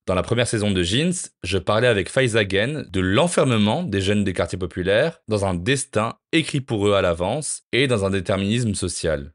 [0.08, 4.24] Dans la première saison de Jeans, je parlais avec Faiza Gen de l'enfermement des jeunes
[4.24, 8.72] des quartiers populaires dans un destin écrit pour eux à l'avance et dans un déterminisme
[8.72, 9.34] social.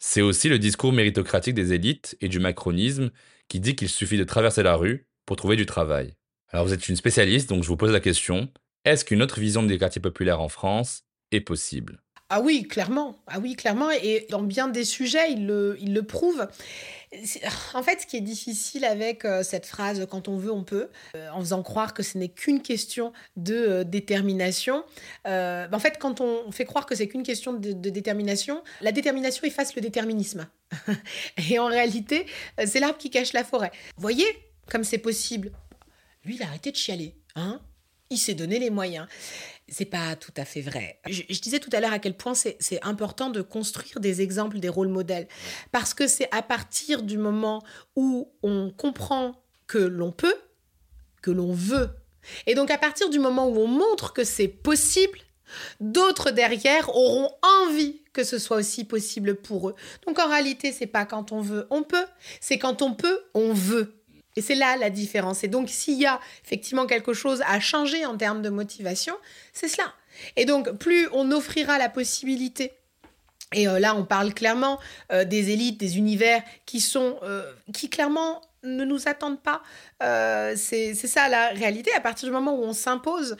[0.00, 3.12] C'est aussi le discours méritocratique des élites et du macronisme
[3.46, 6.16] qui dit qu'il suffit de traverser la rue pour trouver du travail.
[6.48, 8.48] Alors vous êtes une spécialiste, donc je vous pose la question,
[8.84, 12.02] est-ce qu'une autre vision des quartiers populaires en France est possible?
[12.34, 13.22] Ah oui, clairement.
[13.26, 13.90] Ah oui, clairement.
[13.90, 16.48] Et dans bien des sujets, le, il le prouve.
[17.74, 20.88] En fait, ce qui est difficile avec euh, cette phrase quand on veut, on peut,
[21.14, 24.84] euh, en faisant croire que ce n'est qu'une question de euh, détermination.
[25.26, 29.46] en fait, quand on fait croire que c'est qu'une question de, de, détermination, la détermination
[29.46, 30.48] efface le déterminisme.
[31.50, 32.26] Et en réalité,
[32.64, 33.72] c'est l'arbre qui cache la forêt.
[33.96, 34.26] Voyez
[34.70, 35.52] comme c'est possible?
[36.24, 37.14] Lui, il a arrêté de chialer.
[37.34, 37.60] Hein?
[38.08, 39.06] Il s'est donné les moyens
[39.72, 41.00] c'est pas tout à fait vrai.
[41.08, 44.68] Je, disais tout à l'heure à quel point c'est important de construire des exemples, des
[44.68, 45.26] rôles modèles.
[45.72, 47.62] Parce que c'est à partir du moment
[47.96, 49.34] où on comprend
[49.66, 50.36] que l'on peut,
[51.22, 51.90] que l'on veut.
[52.46, 55.18] Et donc à partir du moment où on montre que c'est possible,
[55.80, 57.30] d'autres derrière auront
[57.64, 59.74] envie que ce soit aussi possible pour eux.
[60.06, 62.04] Donc en réalité, c'est pas quand on veut, on peut,
[62.40, 64.01] c'est quand on peut, on veut.
[64.36, 65.44] Et c'est là la différence.
[65.44, 69.14] Et donc, s'il y a effectivement quelque chose à changer en termes de motivation,
[69.52, 69.92] c'est cela.
[70.36, 72.72] Et donc, plus on offrira la possibilité
[73.52, 74.78] et euh, là, on parle clairement
[75.12, 79.60] euh, des élites, des univers qui sont, euh, qui clairement ne nous attendent pas.
[80.54, 81.92] c'est ça la réalité.
[81.94, 83.36] À partir du moment où on s'impose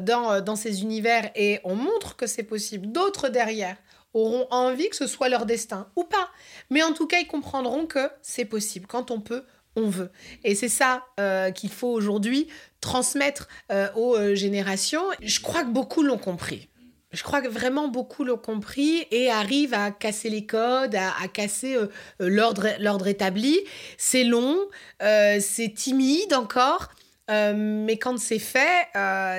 [0.00, 3.76] dans, dans ces univers et on montre que c'est possible, d'autres derrière
[4.14, 6.28] auront envie que ce soit leur destin ou pas.
[6.70, 8.88] Mais en tout cas, ils comprendront que c'est possible.
[8.88, 9.44] Quand on peut,
[9.76, 10.10] on veut.
[10.44, 12.48] Et c'est ça euh, qu'il faut aujourd'hui
[12.80, 15.04] transmettre euh, aux euh, générations.
[15.22, 16.68] Je crois que beaucoup l'ont compris.
[17.12, 21.76] Je crois que vraiment beaucoup l'ont compris et arrivent à casser les codes, à, casser
[22.18, 23.60] l'ordre établi.
[23.98, 24.58] C'est long,
[24.98, 26.88] c'est timide encore,
[27.28, 28.88] mais quand c'est fait,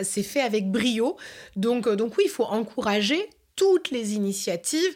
[0.04, 1.18] c'est fait avec brio.
[1.58, 4.96] Donc, donc oui, il faut encourager toutes les initiatives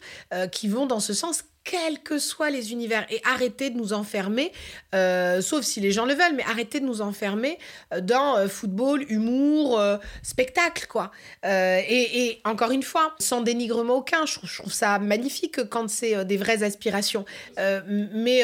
[0.53, 4.51] qui vont dans ce sens quels que soient les univers, et arrêter de nous enfermer,
[4.95, 7.59] euh, sauf si les gens le veulent, mais arrêter de nous enfermer
[7.93, 9.81] euh, dans euh, football, humour,
[10.23, 11.11] spectacle, quoi.
[11.43, 16.63] Et, encore une fois, sans dénigrement aucun, je, trouve ça magnifique quand c'est des vraies
[16.63, 17.25] aspirations.
[17.87, 18.43] mais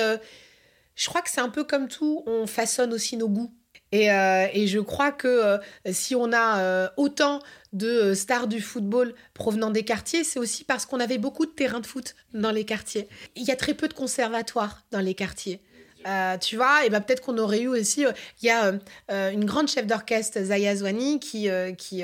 [0.95, 3.53] je crois que c'est un peu comme tout, on façonne aussi nos goûts.
[3.95, 4.07] Et,
[4.53, 5.59] et je crois que
[5.91, 7.39] si on a autant
[7.75, 11.51] de euh, stars du football provenant des quartiers, c'est aussi parce qu'on avait beaucoup de
[11.51, 13.07] terrains de foot dans les quartiers.
[13.35, 15.61] Il y a très peu de conservatoires dans les quartiers.
[16.05, 18.05] Euh, tu vois, et ben peut-être qu'on aurait eu aussi.
[18.05, 18.73] Euh, il y a
[19.11, 22.03] euh, une grande chef d'orchestre, Zaya Zouani, qui, qui,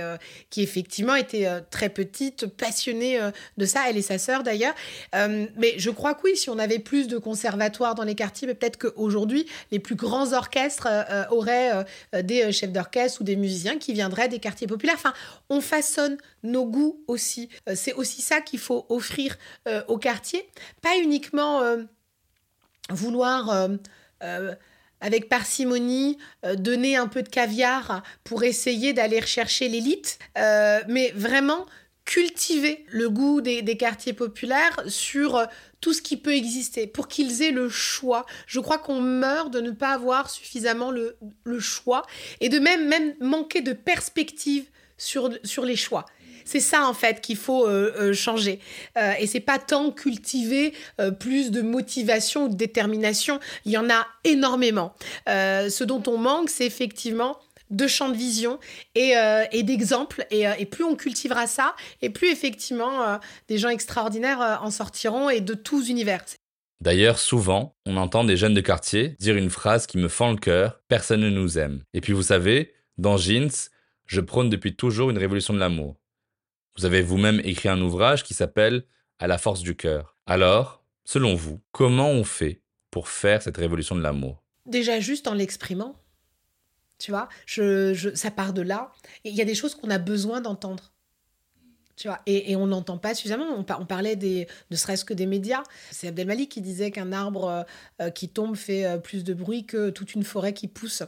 [0.49, 3.19] qui effectivement était très petite, passionnée
[3.57, 4.73] de ça, elle et sa sœur d'ailleurs.
[5.13, 8.55] mais je crois que oui, si on avait plus de conservatoires dans les quartiers, mais
[8.55, 10.87] peut-être qu'aujourd'hui, les plus grands orchestres
[11.29, 14.95] auraient des chefs d'orchestre ou des musiciens qui viendraient des quartiers populaires.
[14.97, 15.13] Enfin,
[15.49, 17.49] on façonne nos goûts aussi.
[17.75, 19.37] C'est aussi ça qu'il faut offrir
[19.87, 20.47] aux quartiers,
[20.81, 21.61] pas uniquement
[22.89, 23.69] vouloir euh,
[24.23, 24.55] euh,
[24.99, 26.19] avec parcimonie,
[26.57, 31.65] donner un peu de caviar pour essayer d'aller rechercher l'élite, mais vraiment
[32.05, 35.43] cultiver le goût des, quartiers populaires sur
[35.79, 38.27] tout ce qui peut exister, pour qu'ils aient le choix.
[38.45, 41.17] Je crois qu'on meurt de ne pas avoir suffisamment le,
[41.59, 42.05] choix
[42.39, 44.65] et de même, même manquer de perspective
[44.99, 46.05] sur, sur les choix.
[46.45, 48.59] C'est ça en fait qu'il faut euh, euh, changer.
[48.97, 50.73] Euh, et c'est pas tant cultiver
[51.19, 53.39] plus de motivation ou de détermination.
[53.65, 54.93] Il y en a énormément.
[55.27, 57.37] ce dont on manque, c'est effectivement
[57.69, 58.59] de champs de vision
[58.95, 59.13] et,
[59.63, 60.25] d'exemples.
[60.31, 65.41] Et, et, plus on cultivera ça, et plus effectivement des gens extraordinaires en sortiront et
[65.41, 66.23] de tous univers.
[66.81, 70.37] D'ailleurs, souvent, on entend des jeunes de quartier dire une phrase qui me fend le
[70.37, 71.83] cœur Personne ne nous aime.
[71.93, 73.51] Et puis vous savez, dans Jeans,
[74.07, 76.00] je prône depuis toujours une révolution de l'amour.
[76.77, 78.83] Vous avez vous-même écrit un ouvrage qui s'appelle
[79.19, 80.15] À la force du cœur.
[80.25, 84.43] Alors, selon vous, comment on fait pour faire cette révolution de l'amour?
[84.65, 85.95] Déjà juste en l'exprimant.
[86.97, 88.91] Tu vois, je, ça part de là.
[89.23, 90.91] Il y a des choses qu'on a besoin d'entendre.
[91.95, 93.45] Tu vois, et, on n'entend pas suffisamment.
[93.57, 95.63] On, parlait des, ne serait-ce que des médias.
[95.91, 97.65] C'est Abdelmalik qui disait qu'un arbre
[98.01, 101.03] euh, qui tombe fait euh, plus de bruit que toute une forêt qui pousse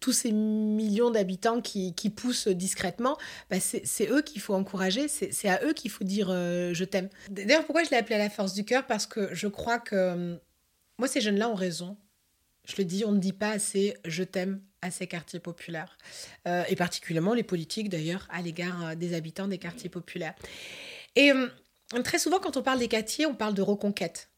[0.00, 3.16] tous ces millions d'habitants qui, poussent discrètement,
[3.50, 7.08] bah, c'est eux qu'il faut encourager, c'est à eux qu'il faut dire euh, je t'aime.
[7.30, 8.86] D'ailleurs, pourquoi je l'ai appelé à la force du cœur?
[8.86, 10.36] Parce que je crois que euh,
[10.98, 11.96] moi, ces jeunes-là ont raison.
[12.64, 15.98] Je le dis, on ne dit pas assez je t'aime à ces quartiers populaires.
[16.46, 20.34] Euh, et particulièrement les politiques, d'ailleurs, à l'égard des habitants des quartiers populaires.
[21.16, 21.32] Et
[22.04, 24.31] très souvent, quand on parle des quartiers, on parle de reconquête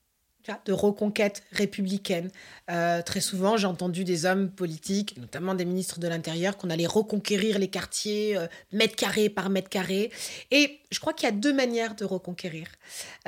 [0.64, 2.30] de reconquête républicaine.
[2.70, 6.86] Euh, très souvent, j'ai entendu des hommes politiques, notamment des ministres de l'Intérieur, qu'on allait
[6.86, 10.10] reconquérir les quartiers euh, mètre carré par mètre carré.
[10.50, 12.68] Et je crois qu'il y a deux manières de reconquérir.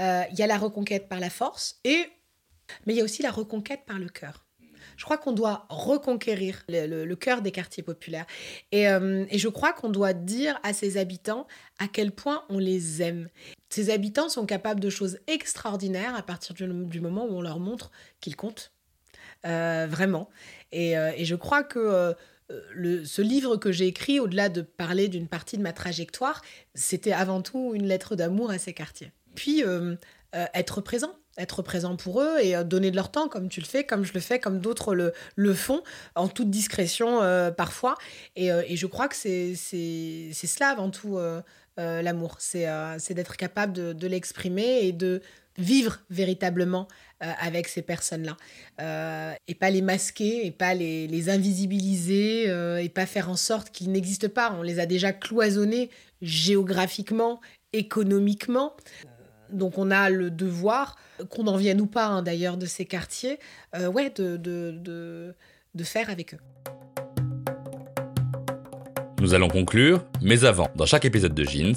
[0.00, 2.06] Euh, il y a la reconquête par la force, et...
[2.86, 4.45] mais il y a aussi la reconquête par le cœur.
[4.96, 8.26] Je crois qu'on doit reconquérir le, cœur des quartiers populaires.
[8.72, 11.46] Et, et je crois qu'on doit dire à ses habitants
[11.78, 13.28] à quel point on les aime.
[13.68, 17.90] Ces habitants sont capables de choses extraordinaires à partir du, moment où on leur montre
[18.20, 18.72] qu'ils comptent.
[19.44, 20.28] Euh, vraiment.
[20.74, 25.28] Euh, et, je crois que euh, ce livre que j'ai écrit, au-delà de parler d'une
[25.28, 26.42] partie de ma trajectoire,
[26.74, 29.12] c'était avant tout une lettre d'amour à ces quartiers.
[29.34, 29.62] Puis
[30.32, 33.84] être présent, être présent pour eux et donner de leur temps comme tu le fais,
[33.84, 35.82] comme je le fais, comme d'autres le, le, font,
[36.14, 37.20] en toute discrétion
[37.56, 37.96] parfois.
[38.36, 41.18] Et, et, je crois que c'est cela avant tout
[41.78, 42.38] euh, l'amour.
[42.54, 45.20] Euh, c'est d'être capable de, l'exprimer et de
[45.58, 46.88] vivre véritablement
[47.22, 48.36] euh, avec ces personnes-là.
[49.46, 52.44] et pas les masquer, et pas les, invisibiliser,
[52.82, 54.54] et pas faire en sorte qu'ils n'existent pas.
[54.58, 55.90] On les a déjà cloisonnés
[56.22, 57.40] géographiquement,
[57.74, 58.74] économiquement.
[59.52, 60.96] Donc on a le devoir,
[61.30, 63.38] qu'on en vienne ou pas hein, d'ailleurs de ces quartiers,
[63.74, 66.38] ouais, de, de faire avec eux.
[69.20, 71.74] Nous allons conclure, mais avant, dans chaque épisode de Jeans,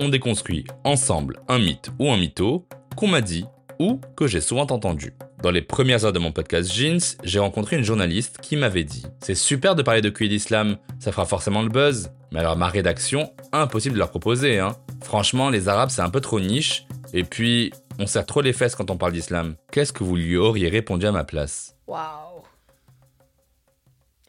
[0.00, 2.66] on déconstruit ensemble un mythe ou un mytho
[2.96, 3.44] qu'on m'a dit
[3.78, 5.14] ou que j'ai souvent entendu.
[5.42, 9.04] Dans les premières heures de mon podcast Jeans, j'ai rencontré une journaliste qui m'avait dit
[9.20, 12.10] C'est super de parler de QI d'islam, ça fera forcément le buzz.
[12.32, 14.76] Mais alors, ma rédaction, impossible de leur proposer, hein.
[15.02, 16.86] Franchement, les Arabes, c'est un peu trop niche.
[17.12, 19.56] Et puis, on serre trop les fesses quand on parle d'islam.
[19.72, 21.76] Qu'est-ce que vous lui auriez répondu à ma place?
[21.86, 22.42] Waouh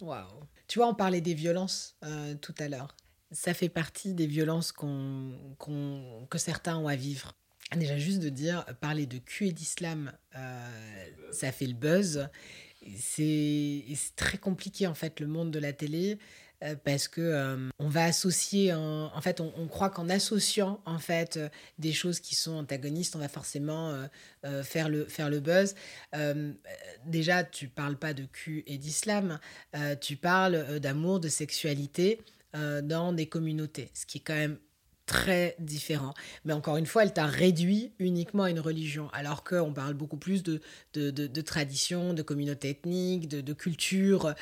[0.01, 2.95] Waouh tu vois, on parlait des violences euh, tout à l'heure.
[3.31, 7.33] Ça fait partie des violences que certains ont à vivre.
[7.75, 12.29] Déjà, juste de dire, parler de cul et d'islam, euh, ça fait le buzz.
[12.95, 13.83] C'est
[14.15, 16.19] très compliqué, en fait, le monde de la télé.
[16.61, 21.37] Euh, parce que euh, on va associer en, fait on, croit qu'en associant en fait
[21.37, 21.47] euh,
[21.77, 23.97] des choses qui sont antagonistes on va forcément
[24.63, 25.75] faire le faire le buzz
[27.05, 29.39] déjà tu parles pas de cul et d'islam
[30.01, 32.21] tu parles d'amour de sexualité
[32.53, 34.57] dans des communautés ce qui est quand même
[35.05, 36.13] très différent.
[36.45, 40.17] Mais encore une fois, elle t'a réduit uniquement à une religion, alors qu'on parle beaucoup
[40.17, 40.61] plus de,
[40.93, 44.35] de, de, tradition, de communauté ethnique, de, de culture.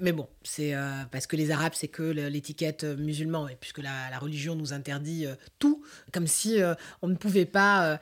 [0.00, 3.78] Mais bon, c'est euh, parce que les Arabes, c'est que l'étiquette euh, musulman, et puisque
[3.78, 6.58] la, religion nous interdit euh, tout, comme si
[7.02, 7.98] on ne pouvait pas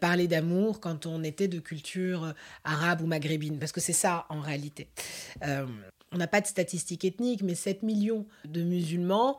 [0.00, 2.34] parler d'amour quand on était de culture
[2.64, 4.88] arabe ou maghrébine, parce que c'est ça en réalité.
[5.42, 9.38] on n'a pas de statistiques ethniques, mais 7 millions de musulmans,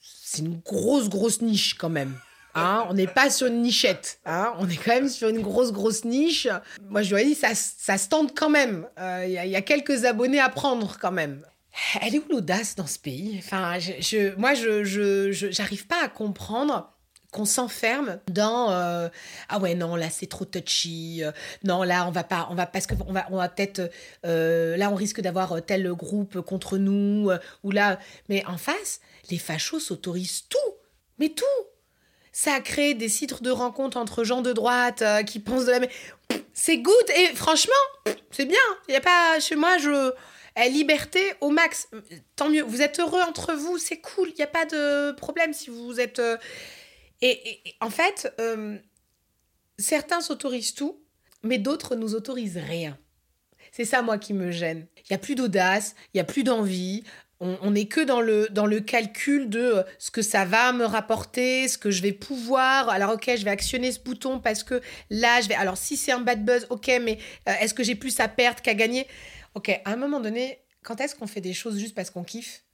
[0.00, 2.18] c'est une grosse, grosse niche quand même.
[2.56, 4.18] Hein, on n'est pas sur une nichette.
[4.24, 6.48] Hein, on est quand même sur une grosse, grosse niche.
[6.88, 8.88] Moi, je dois dire, ça, ça se tente quand même.
[8.96, 11.44] Il euh, y, a quelques abonnés à prendre quand même.
[12.00, 13.38] Elle est où l'audace dans ce pays?
[13.38, 13.78] Enfin,
[14.38, 16.90] moi, je n'arrive pas à comprendre
[17.30, 19.08] qu'on s'enferme dans euh,
[19.50, 21.32] ah ouais non là c'est trop touchy euh,
[21.64, 23.90] non là on va pas on va parce que on va on va peut-être
[24.22, 27.30] là on risque d'avoir tel groupe contre nous
[27.64, 27.98] ou là
[28.30, 30.74] mais en face les fachos s'autorisent tout
[31.18, 31.44] mais tout
[32.38, 35.80] ça a créé des sites de rencontres entre gens de droite qui pensent de la
[35.80, 35.90] même
[36.52, 37.72] c'est good et franchement
[38.30, 38.58] c'est bien
[38.88, 40.12] il y a pas chez moi je
[40.68, 41.88] liberté au max
[42.36, 45.54] tant mieux vous êtes heureux entre vous c'est cool il n'y a pas de problème
[45.54, 46.20] si vous êtes
[47.22, 48.78] et, en fait, euh,
[49.78, 51.02] certains s'autorisent tout,
[51.42, 52.98] mais d'autres nous autorisent rien.
[53.72, 54.86] C'est ça, moi, qui me gêne.
[54.96, 57.04] Il n'y a plus d'audace, il n'y a plus d'envie.
[57.40, 60.86] On n'est que dans le, dans le calcul de euh, ce que ça va me
[60.86, 62.88] rapporter, ce que je vais pouvoir.
[62.88, 64.80] Alors, ok, je vais actionner ce bouton parce que
[65.10, 65.54] là, je vais.
[65.54, 68.62] Alors, si c'est un bad buzz, ok, mais euh, est-ce que j'ai plus à perdre
[68.62, 69.06] qu'à gagner?
[69.54, 72.64] Ok, à un moment donné, quand est-ce qu'on fait des choses juste parce qu'on kiffe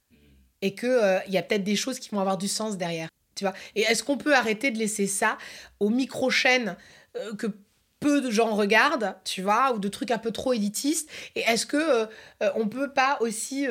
[0.61, 3.43] et qu'il il y a peut-être des choses qui vont avoir du sens derrière tu
[3.43, 3.53] vois?
[3.75, 5.37] Et est-ce qu'on peut arrêter de laisser ça
[5.79, 6.75] aux micro-chaînes
[7.17, 7.47] euh, que
[7.99, 11.09] peu de gens regardent, tu vois, ou de trucs un peu trop élitistes?
[11.35, 12.05] Et est-ce que euh,
[12.41, 13.67] euh, on peut pas aussi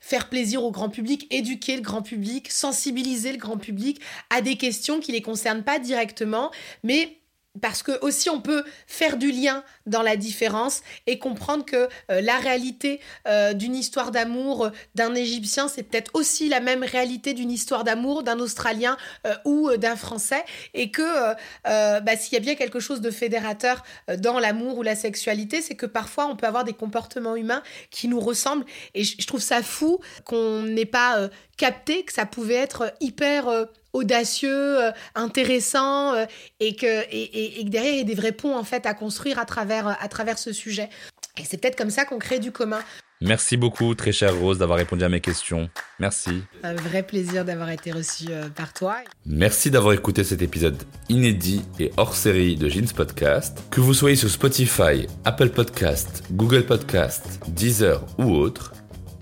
[0.00, 4.56] faire plaisir au grand public, éduquer le grand public, sensibiliser le grand public à des
[4.56, 6.50] questions qui les concernent pas directement,
[6.82, 7.18] mais
[7.60, 12.20] parce que aussi on peut faire du lien dans la différence et comprendre que euh,
[12.20, 17.34] la réalité euh, d'une histoire d'amour euh, d'un Égyptien, c'est peut-être aussi la même réalité
[17.34, 18.96] d'une histoire d'amour d'un Australien
[19.44, 20.44] ou d'un Français.
[20.74, 21.34] Et que
[21.64, 23.82] bah, s'il y a bien quelque chose de fédérateur
[24.18, 28.08] dans l'amour ou la sexualité, c'est que parfois on peut avoir des comportements humains qui
[28.08, 28.64] nous ressemblent.
[28.94, 33.68] Et je trouve ça fou qu'on n'ait pas capté que ça pouvait être hyper
[33.98, 36.24] audacieux, euh, intéressant, euh,
[36.60, 39.38] et, que, et, que derrière, il y a des vrais ponts en fait à construire
[39.38, 40.88] à travers, à travers ce sujet.
[41.38, 42.80] Et c'est peut-être comme ça qu'on crée du commun.
[43.20, 45.68] Merci beaucoup, très chère Rose, d'avoir répondu à mes questions.
[45.98, 46.44] Merci.
[46.62, 48.98] Un vrai plaisir d'avoir été reçu euh, par toi.
[49.26, 53.58] Merci d'avoir écouté cet épisode inédit et hors série de Jeans Podcast.
[53.72, 58.72] Que vous soyez sur Spotify, Apple Podcast, Google Podcast, Deezer ou autre,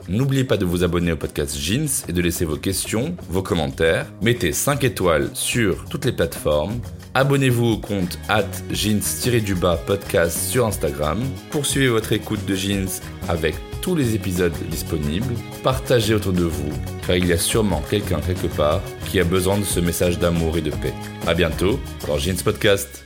[0.09, 4.07] N'oubliez pas de vous abonner au podcast Jeans et de laisser vos questions, vos commentaires.
[4.23, 6.81] Mettez 5 étoiles sur toutes les plateformes.
[7.15, 11.19] Abonnez-vous au compte at jeans-du-bas podcast sur Instagram.
[11.51, 15.35] Poursuivez votre écoute de Jeans avec tous les épisodes disponibles.
[15.63, 16.73] Partagez autour de vous,
[17.07, 20.59] car il y a sûrement quelqu'un quelque part qui a besoin de ce message d'amour
[20.59, 20.95] et de paix.
[21.27, 23.06] A bientôt dans Jeans Podcast.